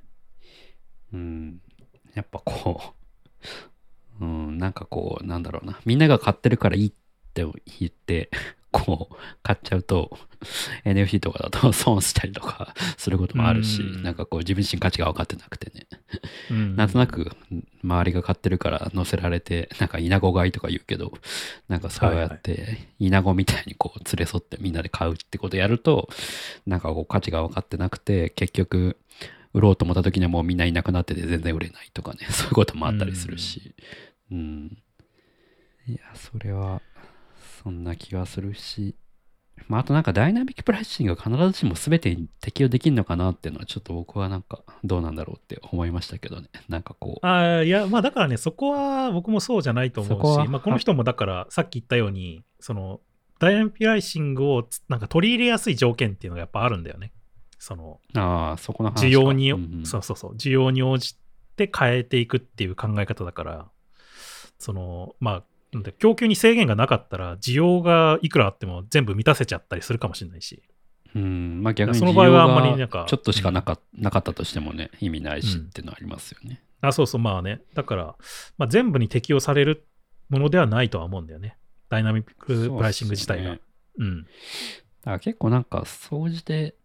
[1.13, 1.61] うん。
[2.13, 2.93] やっぱこ
[4.19, 5.79] う、 うん、なんかこう、なんだろうな。
[5.85, 6.91] みんなが買ってるからいいっ
[7.33, 7.43] て
[7.79, 8.29] 言って、
[8.71, 10.17] こう、買っちゃうと、
[10.85, 14.03] NFT とかだと 損したりとかすることもあるし、うん。
[14.03, 15.87] なんかこう、自分自身価値が分かってなくてね。
[16.49, 16.75] うん。
[16.75, 17.31] なんとなく
[17.83, 21.13] 周りが買ってるから乗せられて、なんかイナゴ買いとか言うけど、
[21.67, 26.09] なんかそうやってイナゴみたいにこう連れ添ってみんなで買うってことやると、
[26.65, 28.97] なんかこう価値が分かってなくて、結局
[29.53, 33.73] 売ろうと思った時にはもうみんないなくなってて全然売れないとかね、 そういうこともあったりするし、
[34.31, 34.77] うん。
[35.87, 36.81] いや、それは
[37.63, 38.95] そんな気はするし、
[39.67, 46.49] まあ、あとなんかダイナミックプライシングが必ずしも全てに適用できるのかなっていうのはちょっと僕はなんかどうなんだろうって思いましたけどね。
[46.67, 47.25] なんかこう。
[47.25, 52.99] あーいや、まあだからね、そこは僕もそうじゃないと思うし、まあ、この人もだからさっき言ったように、その
[53.39, 57.11] ダイナミックプライシングをつなんか取り入れやすい条件っていうのがやっぱあるんだよね。
[57.59, 59.01] そのああ、そこの話か。
[59.05, 61.15] 需要に、うんうんそうそうそう、需要に応じ
[61.55, 63.69] て変えていくっていう考え方だから、
[64.57, 65.43] その、まあ、
[65.73, 70.61] なんだ供給に制限がなかったら、需要がいくらあっても全部満たせちゃったりするかもしれないし。
[71.15, 76.63] うん、まあ逆にその場合はあんまりなんかちょっとしかなか,、なかったとしてもね、意味ないしっていうのはありますよね。
[76.81, 77.61] あ、そうそう、まあね。
[77.73, 78.15] だから、
[78.57, 79.85] まあ、全部に適用される
[80.29, 81.57] ものではないとは思うんだよね。
[81.89, 83.43] ダイナミックプライシング自体が。
[83.43, 83.61] そうね
[83.99, 84.23] うん。
[84.23, 84.27] だ
[85.03, 86.75] から結構なんか、総じて、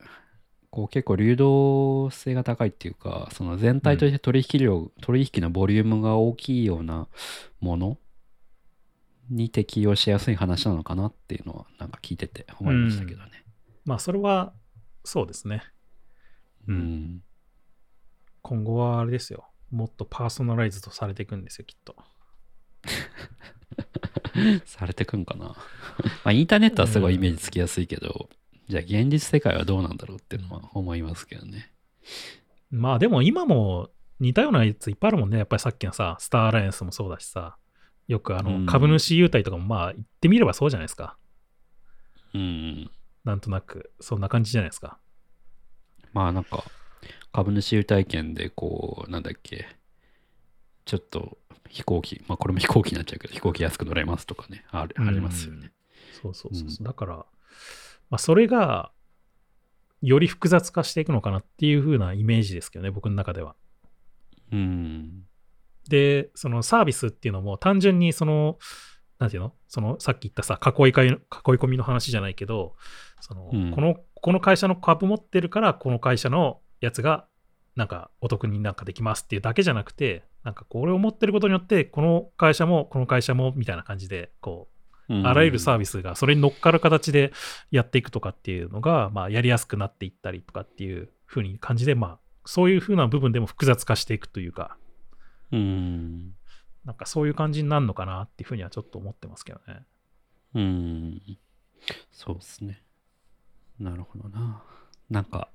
[0.71, 7.09] こう結構流動性が高いっていうか、その全体として取引量、取引のボリュームが大きいような
[7.61, 7.99] もの
[9.31, 13.45] に適用しやすい話なのかなっていうのは、なんか聞いてて思いましたけどね。
[13.85, 14.53] まあ、それは、
[15.05, 15.63] そうですね。
[16.67, 17.23] うん。
[18.43, 19.49] 今後はあれですよ。
[19.71, 21.97] もっとパーソナライズとされていくんですよ、きっと。
[24.65, 25.47] されてくんかな。
[26.25, 28.29] まあ、インターネットはすごいイメージつきやすいけど、
[28.69, 31.73] じゃあ現実世界はどうなんだろうっていうのは思いますけどね。
[32.71, 35.39] まあでも今も似たようなやついっぱいあるもんね。
[35.39, 37.57] やっぱりさっきのさ、スターアライアンスもそうだしさ、
[38.09, 41.17] よくあの、うん株主優待とかもまあ言ってみればそうじゃないですか。
[42.35, 42.91] うん。
[43.25, 44.99] なんとなく、そんな感じじゃないですか。
[46.13, 46.65] まあなんか、
[47.33, 49.67] 株主優待券でこう、なんだっけ、
[50.85, 51.39] ちょっと
[51.69, 55.73] 飛行機、まあこれも飛行機になっちゃうけど、飛行機安く乗れますとかね、あるありますよね。
[56.23, 56.87] そうそうそうそう。
[56.87, 57.27] だから、ま
[58.13, 58.93] あそれが、
[60.03, 63.57] より複雑化していくのかなっていう風なイメージですけどね、僕の中では。
[64.53, 65.25] うん。
[65.89, 68.59] で、そのサービスっていうのも単純にその、
[69.19, 69.55] なんていうの？
[69.69, 72.77] そのさっき言ったさ、囲いかい囲い込みの話じゃないけど、
[73.21, 77.27] その、うんこの、この会社の株持ってるから、この会社のやつが、
[77.77, 84.77] なんかお得になんかできますっていうだけじゃなくて、なんかこれを持ってることによって、この会社も、この会社も、みたいな感じで、こう、
[85.09, 87.33] あらゆるサービビスがそれに乗っかる形で
[87.71, 94.86] やっていくとかっていうのが、まあ、やりやすくなっていったりとかっていう風に感じで、まあ、そういう風な部分でも複雑化していくというか、ス。
[95.53, 96.35] うん。
[96.85, 99.83] なんかそういう感じになるのかなっていうふうにはちょっと思ってますけどね。
[100.55, 101.21] うん。
[102.13, 102.83] そうですね。
[103.79, 104.63] なるほどな。
[105.11, 105.49] なんか、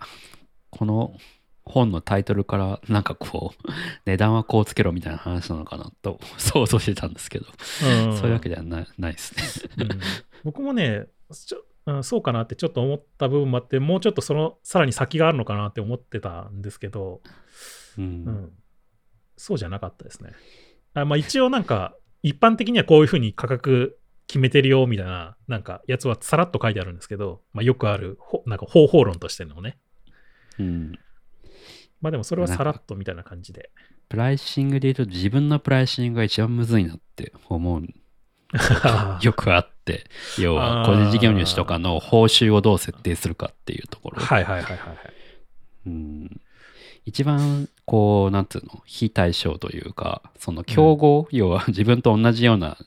[0.70, 1.16] この
[1.64, 3.70] 本のタイトルから、なんかこう、
[4.06, 7.46] 値段はこうつけろみたいな話なのかなと想像してたんですけど、
[8.18, 9.36] そういうわけではないないです
[9.78, 9.86] ね。
[9.86, 10.00] うん
[10.44, 17.22] 僕もねちょ、うんそうかなってちょっと思った部分もあって、もうちょっとそのさらに先があるのかなって思ってたんですけど、
[17.98, 18.02] う。
[18.02, 18.52] うんん、
[19.42, 20.34] そうじゃなかったですね。
[20.94, 29.80] あまあ、一応なんか、一般的にはこういうふうに価格決めてるよみたいな、なんかやつはさらっと書いてあるんですけど、まあ、よくあるほなんか方法論としてのね。
[30.60, 30.92] うん。
[32.02, 33.72] まあでもそれはさらっとみたいな感じで。
[34.10, 37.84] プライシングで言うと自分のプライシングが一番むずいなって思う
[39.24, 40.04] よくあって、
[40.38, 44.22] 要は個人事業主とかの報酬をどう設定するかっていうところ。
[44.22, 44.98] はいはいはいはいはい。
[45.88, 46.42] うん
[47.06, 52.78] 一番こうなんつうの非対称というかその競合、要は 自分と同じような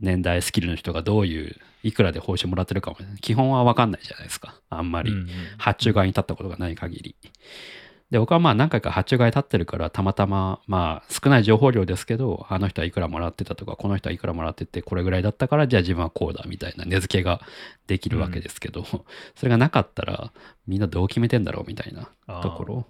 [0.00, 4.54] 年代スキルの人がどういういくらで報酬もらってるかも基本は分かんないじゃないですか。
[4.68, 5.28] あんまりうんうん。
[5.58, 7.16] 発注側に立ったことがない限り。
[8.10, 17.40] で、僕はまあ何回か発注が立ってるから、たまたま、まあ少ない情報量ですけど、あの人はいくらもらってたとか、この人はいくらもらってて、これぐらいだったから、じゃあ自分はこうだみたいな値付けが
[17.86, 18.84] できるわけですけど、
[19.36, 20.32] それがなかったら、
[20.66, 22.10] みんなどう決めてんだろうみたいな
[22.40, 22.86] ところ。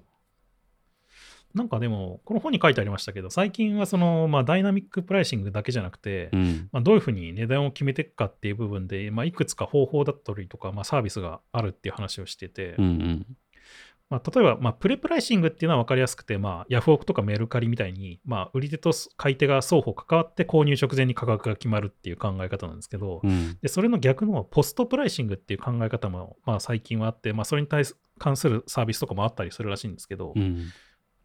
[1.55, 6.69] なんかでも、この本に書いてありましたけど、最近はその、まあ、ダイナミックプライシングだけじゃなくて、うん。
[6.71, 13.27] まあ、どういうふうに値段を決めていくかっていう部分で、まあ、いくつか方法だったりとか、まあ、サービスがあるっていう話をしてて、うんうん。
[14.11, 23.57] まあ、例えば、まあ、プレプライシングっていうのは分かりやすくて、まあ、ヤフオクとかメルカリみたいに、まあ、売り手と買い手が双方関わって購入直前に価格が決まるっていう考え方なんですけど、うん。
[23.63, 30.67] でそれの逆のポストプライシングっていう考え方も、まあ、最近はあって、まあ、それに対す関するサービスとかもあったりするらしいんですけど、うん。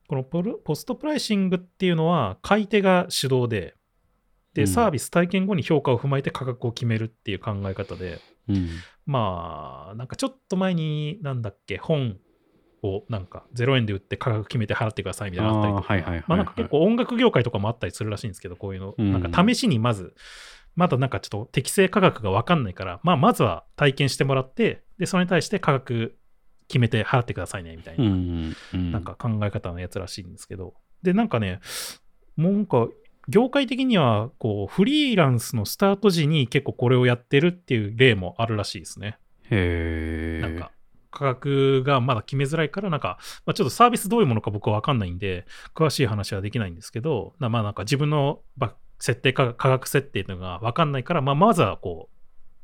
[0.08, 3.76] このポルポストプライシングっていうのは買い手が主導で、
[4.54, 4.68] で、うん。
[4.68, 8.70] サービス体験後に評価を踏まえて価格を決めるっていう考え方で、うん。
[9.06, 12.18] まあ、なんかちょっと前に、なんだっけ、本
[12.82, 16.26] をなんか0円で売って価格決めて払ってくださいみたいなのあったりとか、あーはいはいはいはい。
[16.28, 20.16] まあなんか結構音楽業界とかもあったりするらしいんですけど、こういうの、うんなんか試しにまず、
[20.76, 26.18] まだなんかちょっと適正価格が分かんないから、まあまずは体験してもらって、で、それに対して価格
[26.68, 28.04] 決めて払ってくださいねみたいな。
[28.06, 28.56] うん。
[28.74, 28.92] うん。
[28.92, 30.74] なんか考え方のやつらしいんですけど。
[31.04, 31.60] で、なんかね、
[32.36, 32.88] もうなんか、
[33.28, 39.18] 業界的には、こう、フリーランスのスタート時に結構これをやってるっていう例もあるらしいですね。
[39.50, 40.42] へえ。
[40.42, 40.72] なんか、
[41.12, 52.15] 価格がまだ決めづらいから、なんか、まあ、ちょっとサービスどういうものか僕は分かんないんで、詳しい話はできないんですけど、なまあなんか自分のば設定価格、価格設定っていうのが分かんないから、まあまずはこう、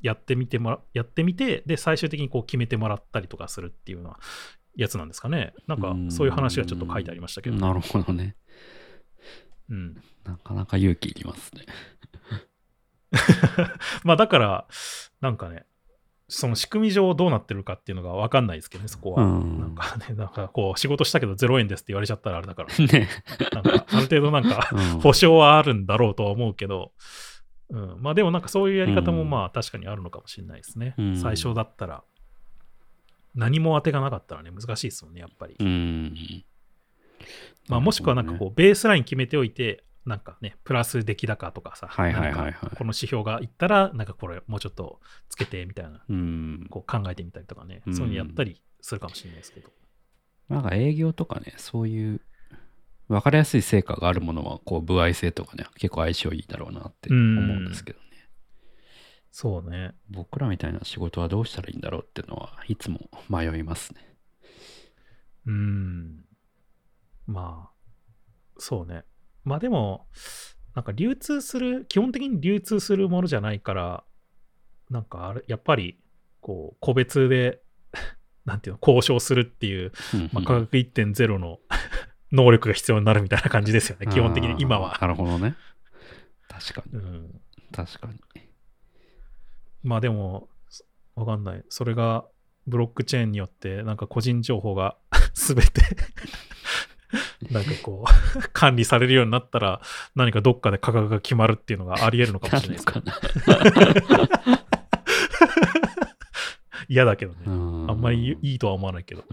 [0.02, 4.18] やってみてもら、やってみて、で、最終的にこう決めてもらったりとかするっていうような
[4.76, 5.54] やつなんですかね。
[5.68, 8.36] なんか、そういう話がちょっと書いてありましたけど、なるほどね。
[9.70, 10.02] うん。
[10.24, 11.66] なかなか勇気いりますね。
[14.04, 14.68] まあだから、
[15.20, 15.66] なんかね、
[16.34, 19.24] その仕組み上どうなってるかっていうのが分かんないですけどね、そこは。
[19.24, 23.10] うんなんかね、なんかこう、仕事したけど0円ですって言われちゃったらあれだから、ね。
[23.52, 26.94] なんかある程度なんかうん保証はあるんだろうとは思うけど、
[27.72, 30.94] うん、まあでもなんかそういうやり方もうんまあ確かにあるのかもしれないですね。
[30.98, 32.04] うん最初だったら、
[33.34, 35.56] 何も当てがなかったらね、難しいですもんね、やっぱり。
[35.60, 36.14] うん。
[37.70, 45.00] まあもしくはなんかこう、ベースライン決めておいて、なんかね、プラス出来高とかさ、はいはいはいはい何かこの指標がいったら、なんかこれもうちょっと
[45.30, 46.68] つけてみたいな、うん。
[46.70, 49.70] こう考えてみたりとかね、うんそういうのやったりするかもしれないですけど。
[50.50, 52.22] なんか営業とかね、そういう
[53.12, 57.22] 分かりやすい成果があるものは、こう、歩合制とかね、結構相性いいだろうなって思う
[57.58, 58.06] んですけどね。
[59.32, 59.94] そうね。
[60.10, 64.16] 僕らみたいな仕事はどうしたらいいんだろうっていうのはいつも迷いますね。
[65.46, 66.26] うん。
[67.28, 67.72] まあ、
[68.58, 69.04] そうね。
[69.44, 70.08] まあでも、
[70.74, 74.04] なんか流通する、基本的に流通するものじゃないから、
[74.90, 76.00] なんかあれ、やっぱり、
[76.40, 77.62] こう、個別で、
[78.46, 79.92] なんていうの、交渉するっていう、
[80.32, 81.60] まあ、価格1.0の
[82.32, 84.98] 能力が必要になるみたいな感じですよね、基本的に今は。
[85.02, 85.56] なるほどね。
[86.48, 87.00] 確かに。
[87.00, 87.42] うん。
[87.72, 88.20] 確かに。
[89.84, 91.64] まあでも、そわかんない。
[91.70, 92.26] それが、
[92.68, 94.96] ブロックチェーンによって、なんか個人情報が
[95.34, 95.82] すべて
[97.52, 99.82] なんかこう、 管理されるようになったら、
[100.16, 103.20] 何かどっかで価格が決まるっていうのがあり得るのかもしれないですけど、な
[106.88, 107.40] 嫌だけどね。
[107.46, 107.50] あ
[107.94, 109.24] んまりいいとは思わないけど。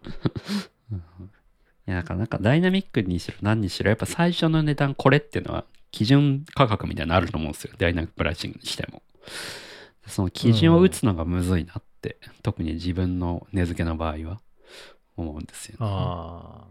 [1.89, 7.73] うんいや、なんか、なんかダイナミックにしろ何にしろ、やっぱ最初の値段これっていうのは基準価格みたいなのあると思うんですよ。
[7.79, 9.03] ダイナミックプライシングにしても。
[10.07, 14.41] その基準を打つのがむずいなって、特に自分の値付けの場合は
[15.17, 15.79] 思うんですよね。
[15.81, 16.67] あ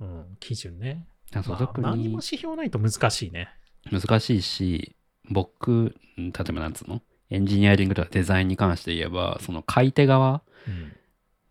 [0.00, 1.06] あ、うん、基準ね。
[1.30, 3.48] だからまあ特に何も指標ないと難しいね。
[3.90, 4.96] 難しいし、
[5.30, 7.02] 僕、うん例えばなんつうの？
[7.30, 10.42] エンジニアリングとかデザインに関して言えば、その買い手側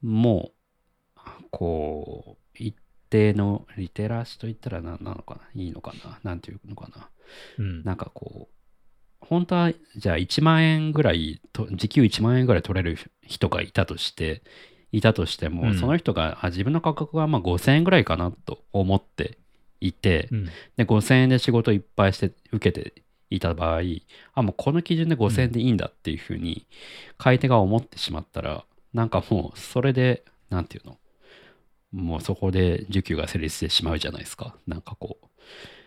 [0.03, 0.17] うん。
[0.17, 0.51] も、
[1.51, 2.46] こう、一
[3.09, 5.41] 定のリテラシーと言ったら何なのかな？
[5.61, 6.19] いいのかな？
[6.23, 7.09] なんていうのかな？
[7.59, 7.83] うん。
[7.83, 14.41] なんかこう、本当はじゃあ1万円ぐらいと、時給1万円ぐらい取れる人がいたとして、
[14.91, 15.77] いたとしても、うん。
[15.77, 19.37] その人があ自分の価格はまあ5000円ぐらいかなと思って
[19.81, 20.45] いて、うん。
[20.77, 23.81] で5000円で仕事いっぱいして受けていた場合、
[24.33, 26.65] あ、もうこの基準で5000円でいいんだっていうふうに、
[27.17, 30.97] 買い手が思ってしまったら、なんかもうそれで、なんていうの？
[31.97, 34.55] もうそこで受給が成立してしまうじゃないですか。
[34.67, 35.25] なんかこう。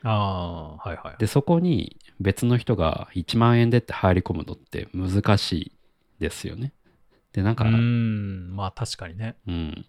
[0.03, 1.17] ああ、はいはい。
[1.19, 5.73] で、そこに別の人が1万円でって入り込むのって難しい
[6.19, 6.73] ですよね。
[7.33, 9.37] で、なんか、うーん、まあ確かにね。
[9.47, 9.87] うん。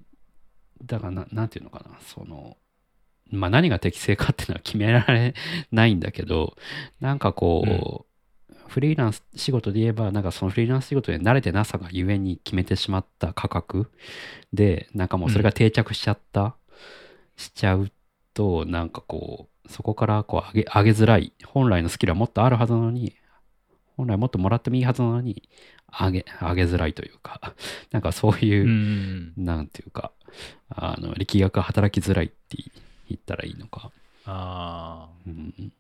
[0.86, 2.58] だからな、なんていうのかな、その、
[3.32, 5.34] まあ何が適正かっていうのは決められ
[5.72, 6.56] ないんだけど、
[7.00, 8.11] なんかこう、
[8.72, 13.92] フリーランス仕事で言えば、なんかそのフリーランス仕事で慣れてなさがゆえに決めてしまった価格
[14.54, 16.56] で、なんかもうそれが定着しちゃった
[17.36, 17.92] しちゃう
[18.34, 23.14] と、なんかこう、そこからこう上げ上げづらい、本来のスキルはもっとあるはずなのに、
[23.98, 25.50] 本来もっともらってもいいはずなのに、
[25.92, 27.54] 上げ、上げづらいというか、
[27.92, 29.34] なんかそういうう、ん。
[29.36, 30.14] なんていうか、
[30.70, 32.58] あの、力学が働きづらいって
[33.10, 33.92] 言ったらいいのか。
[34.26, 35.74] あうん、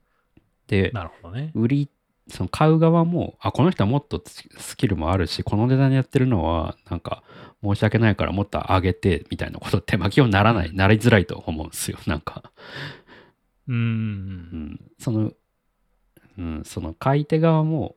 [0.67, 1.51] であ、、なるほどね。
[1.55, 1.89] 売り、
[2.32, 7.23] その買う側も、あ、この人はもっとスキルもあるし、この値段でやってるのは、なんか、
[7.63, 12.51] 申し訳ないからもっと上げて、みたいなことって、まあ、基本ならない、なりづらいと思うんですよ、なんか。
[13.67, 13.73] う。
[13.73, 15.32] うんん、その、
[16.38, 17.95] うん、その買い手側も、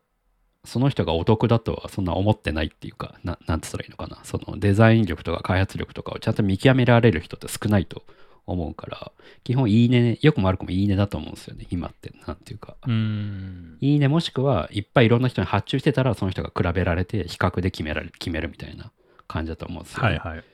[0.65, 4.25] その人がお得だとはそんな思ってないっていうか、ななんて言ったらいいのかな。
[4.25, 8.03] そのデザイン力とか開発力とかをちゃんと見極められる人って少ないと
[8.47, 12.13] 思うから、基本いいね、よくも悪くもいいねだと思うんですよね、今って。
[12.27, 12.77] なんていうか。
[12.87, 13.79] うん。
[13.81, 18.93] いいねもしくはいっぱいいろんな人に発注してたら、その人が比べられて比較で決められ決めるみたいな
[19.27, 20.09] 感じだと思うんですよ、ね。
[20.09, 20.45] はいはい。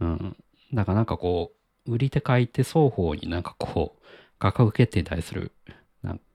[0.00, 0.36] うん。
[0.74, 1.52] だからなんかこ
[1.86, 4.02] う、売り手買い手双方になんかこう、
[4.38, 5.52] 価格決定に対する、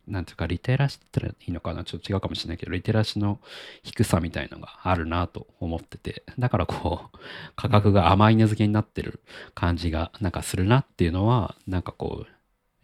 [0.08, 3.39] なんていうか、リテラシーって言ったらいいのかな、ちょっと違うかもしれないけど、リテラシーの
[3.84, 7.18] 低さみたいのがあるなと思ってて、だからこう、
[7.55, 9.22] 価格が甘い値付けになってる
[9.53, 12.28] 感じがなんかするなっていうのは、なんかこう、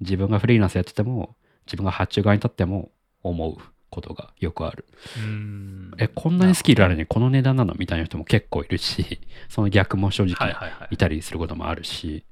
[0.02, 3.58] 自分がフリーランスやってても、自分が発注側に立っても思う
[3.90, 4.86] ことがよくある。
[5.18, 5.92] うん。
[5.98, 10.98] え、こんなにスキルあるのにこの値段なのみたいな人も結構いるし、その逆も正直はい。
[10.98, 12.26] たりすることもあるし、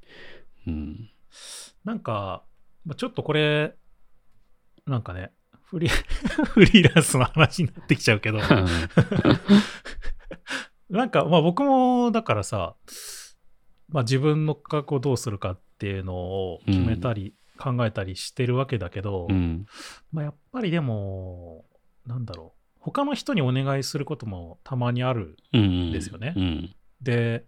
[0.67, 1.09] うん。
[1.85, 2.43] なんか、
[2.85, 3.75] まあちょっとこれ、
[4.85, 5.31] なんかね、
[5.63, 5.91] フリー
[6.45, 8.39] フリーランスの話になってきちゃうけど、
[10.89, 12.75] なんか、まあ僕も、だからさ、
[13.89, 19.65] まあ自分の価格をどうするかっていうのを決めたり、考えたりしてるわけだけど、うん。
[20.11, 21.65] まあやっぱりでも、
[22.05, 25.91] なんだろう、他の人にお願いすることもたまにあるうん。
[25.91, 26.75] ですよねうん。
[27.01, 27.45] で、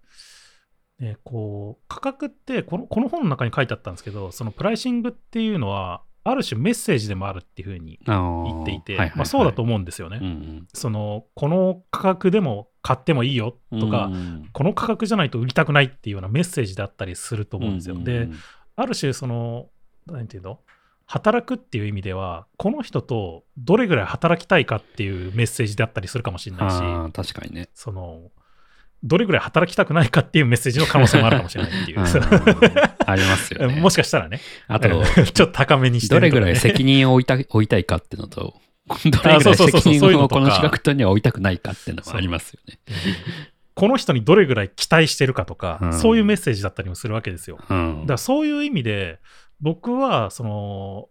[1.00, 9.18] ね、こう価格ってこのこの本の中に書いてあったんですけどそのプライシングっていうのはある種メッセージでもあるっていうふうにあ言っていて、はいはいはい。
[9.18, 13.80] まあ、そうだと思うんですよね、うんそのこの価格でも買ってもいいようん。
[13.80, 18.34] とか、うんこの価格じゃないと売りたくないっていうようなメッセージだったりすると思うんですよ、うでん
[18.76, 19.70] ある種その
[20.06, 20.60] 何ていうの？
[21.06, 26.78] 働くっていう意味ではこの人とどれぐらい働きたいかっていうメッセージであったりするかもしれないし
[27.12, 27.68] 確かにね。
[27.74, 28.32] その
[29.04, 33.76] どれぐらい働きたくないかっていうメッセージの可能性もあるかもしれないっていううんありますよね。
[33.82, 34.40] もしかしたらね。
[34.68, 38.56] あと、ちょっと高めにしてどれぐらねい責任を負いた負いたいかっていうのと、
[38.88, 38.96] ど
[39.30, 42.80] れぐらい責任をこの資格とには負いたくないかっていうのもありますよね。
[43.76, 47.58] この人にどれぐらい期待してるかとか、うんそういうメッセージだったりもするわけですよ。
[47.70, 49.20] だうんからそういう意味で、
[49.60, 51.10] 僕は、その、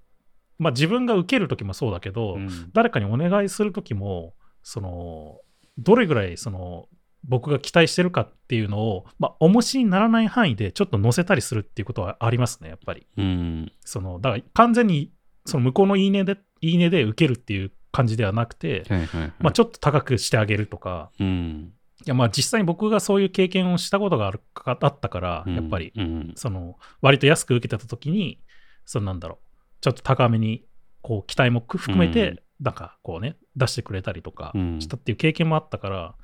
[0.58, 5.40] まあ自分が受けるときもそうだけど、うん誰かにお願いするときも、その、
[5.78, 6.86] どれぐらい、その、
[7.24, 13.06] 僕が期待してるかっていうのを、まあ、重しにならない範囲でちょっと載せたりするっていうことはありますね、やっぱり。
[13.16, 13.72] うん。
[13.84, 15.12] その、だから完全に、
[15.46, 19.32] その向こうのいいねで、いいねで受けるっていう感じではなくて、はいはいはい。
[19.38, 21.72] まあ、ちょっと高くしてあげるとか、うん。
[22.04, 26.32] いやまあ実際に僕がそういう経験をしたことがあるかあったから、やっぱり、うん。
[26.34, 28.40] その割と安く受けてた時に、
[28.84, 30.64] そのなんだろう、ちょっと高めに
[31.00, 36.14] こう期待も含めうんて、なんかこうね、出してくれたりとかうんしたっていう経験もあったから、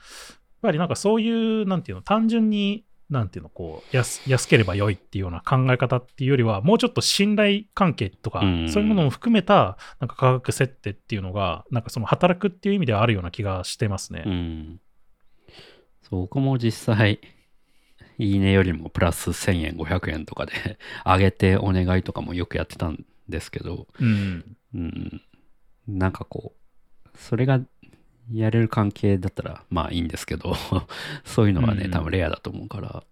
[0.63, 14.25] ぱりなんかそういう、なんていうの、単純に、なんていうの、こう安、安ければ良いっていうような考え方っていうよりは、もうちょっと信頼関係とか、うんそういうものも含めた、なんか価格設定っていうのが、なんかその働くっていう意味ではあるような気がしてますね。
[14.27, 14.81] うん。
[16.03, 17.21] そう、僕も実際、
[18.19, 20.53] いいねよりもプラス1000円、500円とかで
[21.07, 24.57] 上げてお願いとかもよくやってたんですけど、うん。
[24.75, 25.23] うん、
[25.87, 26.53] なんかこ
[27.07, 27.61] う、それが
[28.33, 30.55] やれる関係だったらまあいいんですけど、
[31.25, 33.05] そういうのはね、うん多分レアだと思うから、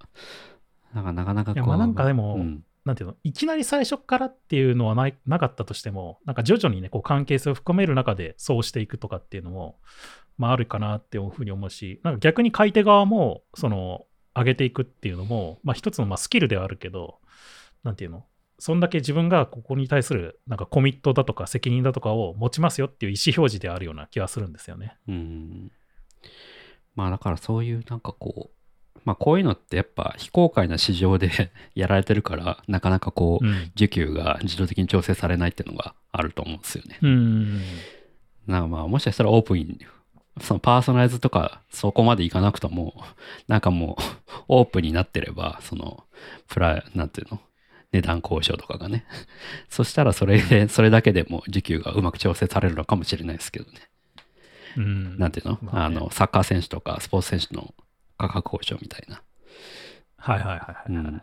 [0.94, 1.64] なんかなかなかこう。
[1.64, 9.80] いやまあなんかでもうんなんていうの、いきなり最初からっていうのはないなかったとしても、なんか徐々にね、こう関係性を深める中でそうしていくとかっていうのも、
[10.38, 14.06] まああるかなっていうふうに思うし、なんか逆に買い手側も、その、
[14.36, 17.18] 上げていくっていうのも、まあ一つのまあスキルではあるけど、
[17.82, 18.24] なんていうの、
[18.58, 24.96] そんだけ自分がここに対するなんかコミットだとか責任だとかを持ちますよっていう意思表示であるような気がするんですよね。
[25.08, 25.72] うん。
[26.94, 28.50] まあだからそういうなんかこ
[28.94, 31.30] う、まあこういうのってやっぱ非公開な市場で
[31.74, 33.70] やられてるから、なかなかこう、うん。
[33.76, 36.98] 需給が自動的に調整されないっていうのがあると思うんですよね。
[37.02, 37.60] うん。
[38.46, 39.86] なんかまあもしかしたらオープンに、
[40.40, 42.94] そのパーソナライズとかそこまでいかなくとも、
[43.48, 46.04] なんかもう オープンになってれば、その、
[46.48, 47.40] プラ、なんていうの？
[47.92, 49.04] 値段交渉とかがね。
[49.68, 53.80] そしたらそれで、それだけでも需給がうまく調整されるのかもしれないですけどね。
[54.76, 55.18] うん。
[55.18, 57.74] なんていうの、まあねあの、サッカー選手とかスポーツ選手の
[58.18, 59.22] 価格交渉みたいな。
[60.16, 61.22] はいはいはいはい、はいうん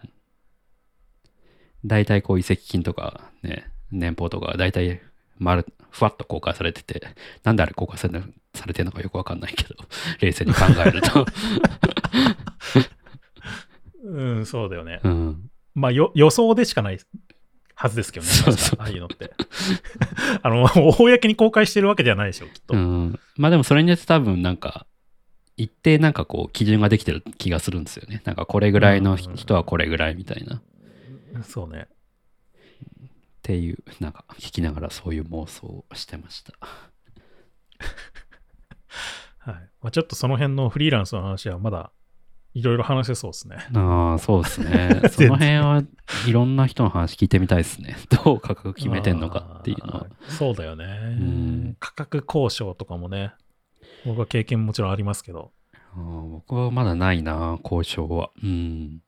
[1.85, 5.01] 大体こう移籍金とかね、年俸とか大体
[5.37, 7.01] 丸、ふわっと公開されてて、
[7.43, 8.21] なんであれ公開され
[8.53, 9.75] されてるのかよくわかんないけど、
[10.21, 11.25] 冷静に考えると。
[14.05, 14.99] うん、そうだよね。
[15.03, 15.49] うん。
[15.73, 16.99] まあよ予想でしかない
[17.75, 18.31] はずですけどね。
[18.31, 19.33] そうそうああいうのって。
[20.41, 20.63] あの、
[20.97, 22.75] 公に公開してるわけではないでしょ、きっと。
[22.75, 23.19] うん。
[23.35, 24.85] まあでもそれによって多分なんか、
[25.57, 28.21] 一定なんかこう基準ができてる気がするんですよね。
[28.25, 30.55] なんかこれぐらいの人はこれぐらいみたいな。
[30.55, 30.61] っ
[31.43, 31.87] そうね。
[33.41, 36.53] ていう、なんか聞きながらそういう妄想をしてました。
[39.39, 39.55] はい。
[39.81, 41.91] まあ、ちょっとその辺のフリーランスの話はまだ
[42.53, 43.57] いろいろ話せそうですね。
[43.73, 45.01] ああ、そうですね。
[45.09, 45.83] その辺は
[46.27, 47.97] いろんな人の話聞いてみたいですね。
[48.23, 50.07] どう価格決めてんのかっていうのは。
[50.27, 50.85] そうだよね、
[51.15, 53.33] ん価格交渉とかもね、
[54.05, 55.51] 僕は経験もちろんありますけど。
[55.73, 58.29] あー僕はまだないな、交渉は。
[58.43, 59.01] うん。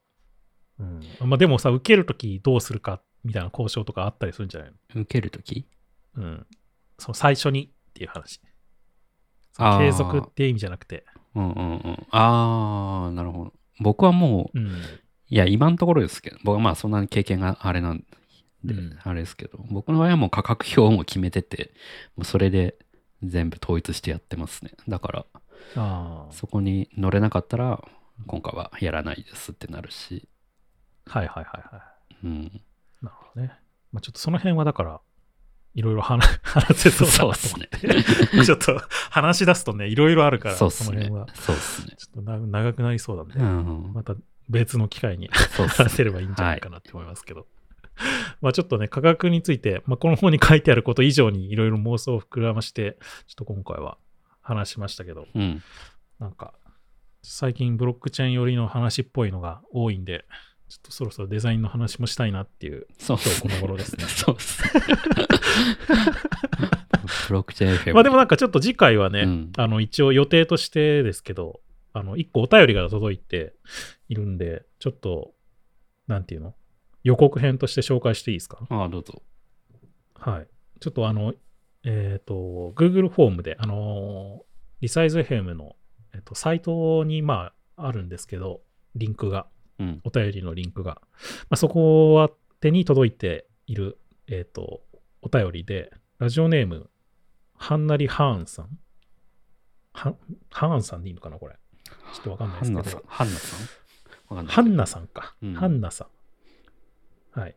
[0.80, 5.68] うんまあ、でもさ、受けるときどうするかみたいな交渉とかあったりするんじゃない受けるとき
[6.16, 6.48] のうん。
[6.98, 8.42] その最初にっていう話。
[9.58, 11.06] 継続っていう意味じゃなくて。
[11.36, 12.08] うんうんうん。
[12.12, 13.54] ああ、なるほど。
[13.80, 14.70] 僕はもう、うん。
[15.28, 18.04] いや、今のところですけど、僕はまあそんなに経験があれなん
[18.64, 21.72] で、うんあれですけど、僕の場合はもう価格表も決めてて、
[22.16, 22.76] もうそれで
[23.24, 24.72] 全部統一してやってますね。
[24.88, 25.26] だから。
[26.32, 27.84] そこに乗れなかったら、
[28.28, 30.28] 今回はやらないですってなるし、
[31.06, 31.82] はいはいはいは
[32.24, 32.26] い。
[32.26, 32.44] うん。
[33.02, 33.52] なるほどね。
[33.92, 35.02] まあ、ちょっとその辺はだから、
[35.76, 38.46] いろいろ話 話せそうだなと思って。
[38.46, 41.36] ちょっと話し出すとね、いろいろあるから、そうっすねその辺は。。
[41.36, 41.96] そうっすね。
[41.98, 43.92] ちょっとな長くなりそうなんで、うん。
[43.94, 44.16] また
[44.48, 47.46] 別の機会に話せればいいんじゃないかなって思いますけど。
[48.42, 52.98] まあちょっとね、価格について、まあ、この本に書いてあること以上にいろいろ妄想を膨らまして、
[53.28, 53.98] ちょっと今回は
[54.42, 55.62] 話しましたけど、うん。
[56.20, 56.54] なんか、
[57.22, 60.26] 最近ブロックチェーン寄りの話っぽいのが多いんで、
[60.68, 64.70] ちょっとそろそろデザインの話もしたいなっていう、そう今日この頃ですね そうっすね。
[67.28, 67.94] ブロックチェーン FM。
[67.94, 71.62] まあでもなんかちょっと次回はね、うんあの一応予定としてですけど、
[71.94, 73.54] あの一個お便りが届いて
[74.10, 75.34] いるんで、ちょっと、
[76.08, 76.56] なんていうの？
[77.04, 78.66] 予告編として紹介していいですか？
[78.70, 79.22] ああ、どうぞ。
[80.16, 80.48] はい。
[80.80, 81.34] ちょっとあの、
[81.84, 84.44] えっ、と、Google フォームで、あの
[84.82, 85.76] リサイズ FM の、
[86.14, 88.62] えっとサイトに、まあ、あるんですけど、
[88.96, 89.55] リンクが、うん。
[90.04, 91.02] お便りのリンクが。
[91.04, 92.30] まあ、そこは
[92.62, 93.98] 手に届いている、
[94.28, 94.82] えっ、と、
[95.22, 96.90] お便りで、ラジオネーム、
[97.58, 98.80] ハンナリ・ハーンさん。
[99.94, 100.18] ハン
[100.52, 101.56] ハーンさんでいいのかなこれ。
[102.14, 103.02] ちょっとわかんないですけどハンナさん。。
[103.08, 104.36] ハンナさん？
[104.36, 105.36] わかんないハンナさんか。
[105.42, 106.08] うんハンナさ
[107.36, 107.40] ん。
[107.40, 107.56] はい。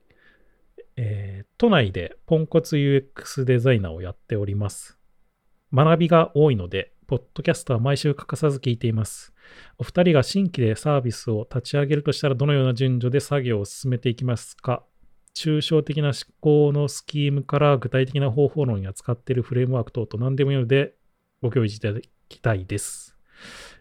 [0.96, 4.96] えー都内でポンコツ UX デザイナーをやっております。
[5.72, 9.32] 学びが多いので、ポッドキャストは毎週欠かさず聞いています。
[9.78, 14.84] お二人が新規でサービスを立ち上げるとしたら、どのような順序で作業を進めていきますか？
[15.34, 20.96] 抽象的な思考のスキームから具体的な方法論や使っているフレームワーク等々何でもいいので
[21.40, 23.16] ご教示いただきたいです。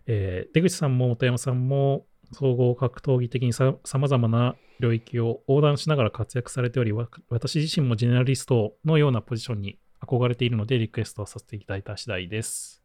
[0.06, 6.94] えー出口さんも本山さんも総合格闘技的にさまざまな領域を横断しながら活躍されており、
[7.28, 12.77] 私自身もジェネラリストのようなポジションに憧れているのでリクエストをさせていただいた次第です。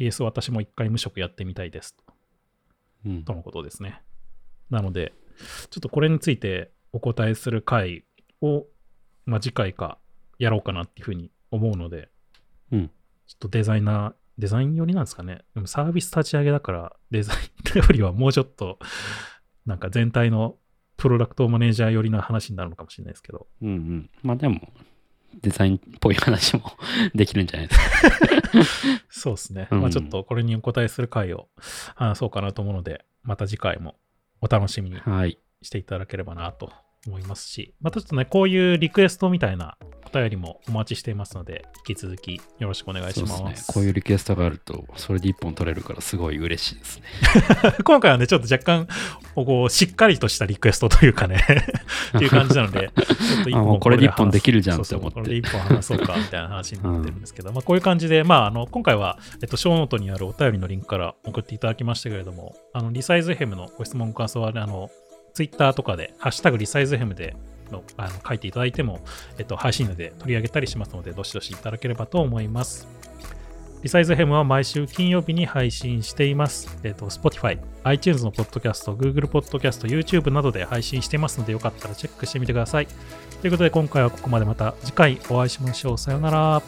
[0.00, 1.94] PS 私も一回無職やってみたいです。
[3.04, 4.00] うんとのことですね。
[4.70, 5.12] なので、
[5.68, 8.04] ちょっとこれについてお答えする回
[8.40, 8.64] を、
[9.26, 9.98] まあ、次回か
[10.38, 12.08] やろうかなっていうふうに思うので、
[12.72, 12.90] うん
[13.26, 15.42] ちょっとデザイナー、デザイン寄りなんですかね。
[15.54, 17.36] でもサービス立ち上げだから、デザイ
[17.76, 18.80] ンよりはもうちょっと、
[19.66, 20.56] なんか全体の
[20.96, 23.46] プロダクトマネージャー寄りな話になるのかもしれないですけど。
[23.62, 24.10] うんうん。
[24.22, 24.72] まあでも、
[25.42, 26.62] デザインっぽい話も
[27.14, 29.00] できるんじゃないですか。
[29.08, 29.68] そうですね。
[29.70, 31.48] うんまあちょっとこれにお答えする回を
[31.94, 33.96] 話そうかなと思うので、また次回も
[34.40, 35.38] お楽しみにはい。
[35.62, 36.72] していただければなと
[37.06, 43.28] 思いますし、またちょっとね、こういうリクエストみたいなお便りもお待ちしていますので、引き続きよろしくお願いしま。
[43.28, 43.74] そうですすね。
[43.74, 47.04] こういうリクエストがあると、それで一本取れるからすごい嬉しいですね。
[47.84, 48.88] 今回はね、ちょっと若干、
[49.34, 51.40] こう、しっかりとしたリクエストというかね、
[52.16, 64.90] っていう感じなので、ちょっと一あも本うこれで一本できるじゃんそうそうって思ってこれで一本話そうかみたいな話になってるんですけど、まあこういう感じで、まああの、今回は、えっと、ショーノートにあるお便りのリンクから送っていただきましたけれども、あの、リサイズヘムのご質問ご感想は、ね、あの、
[65.32, 67.36] ツイッターとかで、ハッシュタグリサイズヘムで
[67.70, 69.00] のあの書いていただいても、
[69.38, 72.88] えっと、配信で取り上げたりしますので、どしどしいただければと思います。
[73.82, 76.78] リサイズヘムは毎週金曜日に配信しています。
[76.82, 82.86] えっ、と、Spotify、iTunes のポッドキャスト、Google ポッドキャスト、YouTube などで配信していますので、よかったらチェックしてみてください。
[83.40, 85.98] ということで、今回はここまでまた次回お会いしましょう。
[85.98, 86.62] さよなら。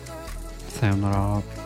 [0.68, 1.61] さよなら。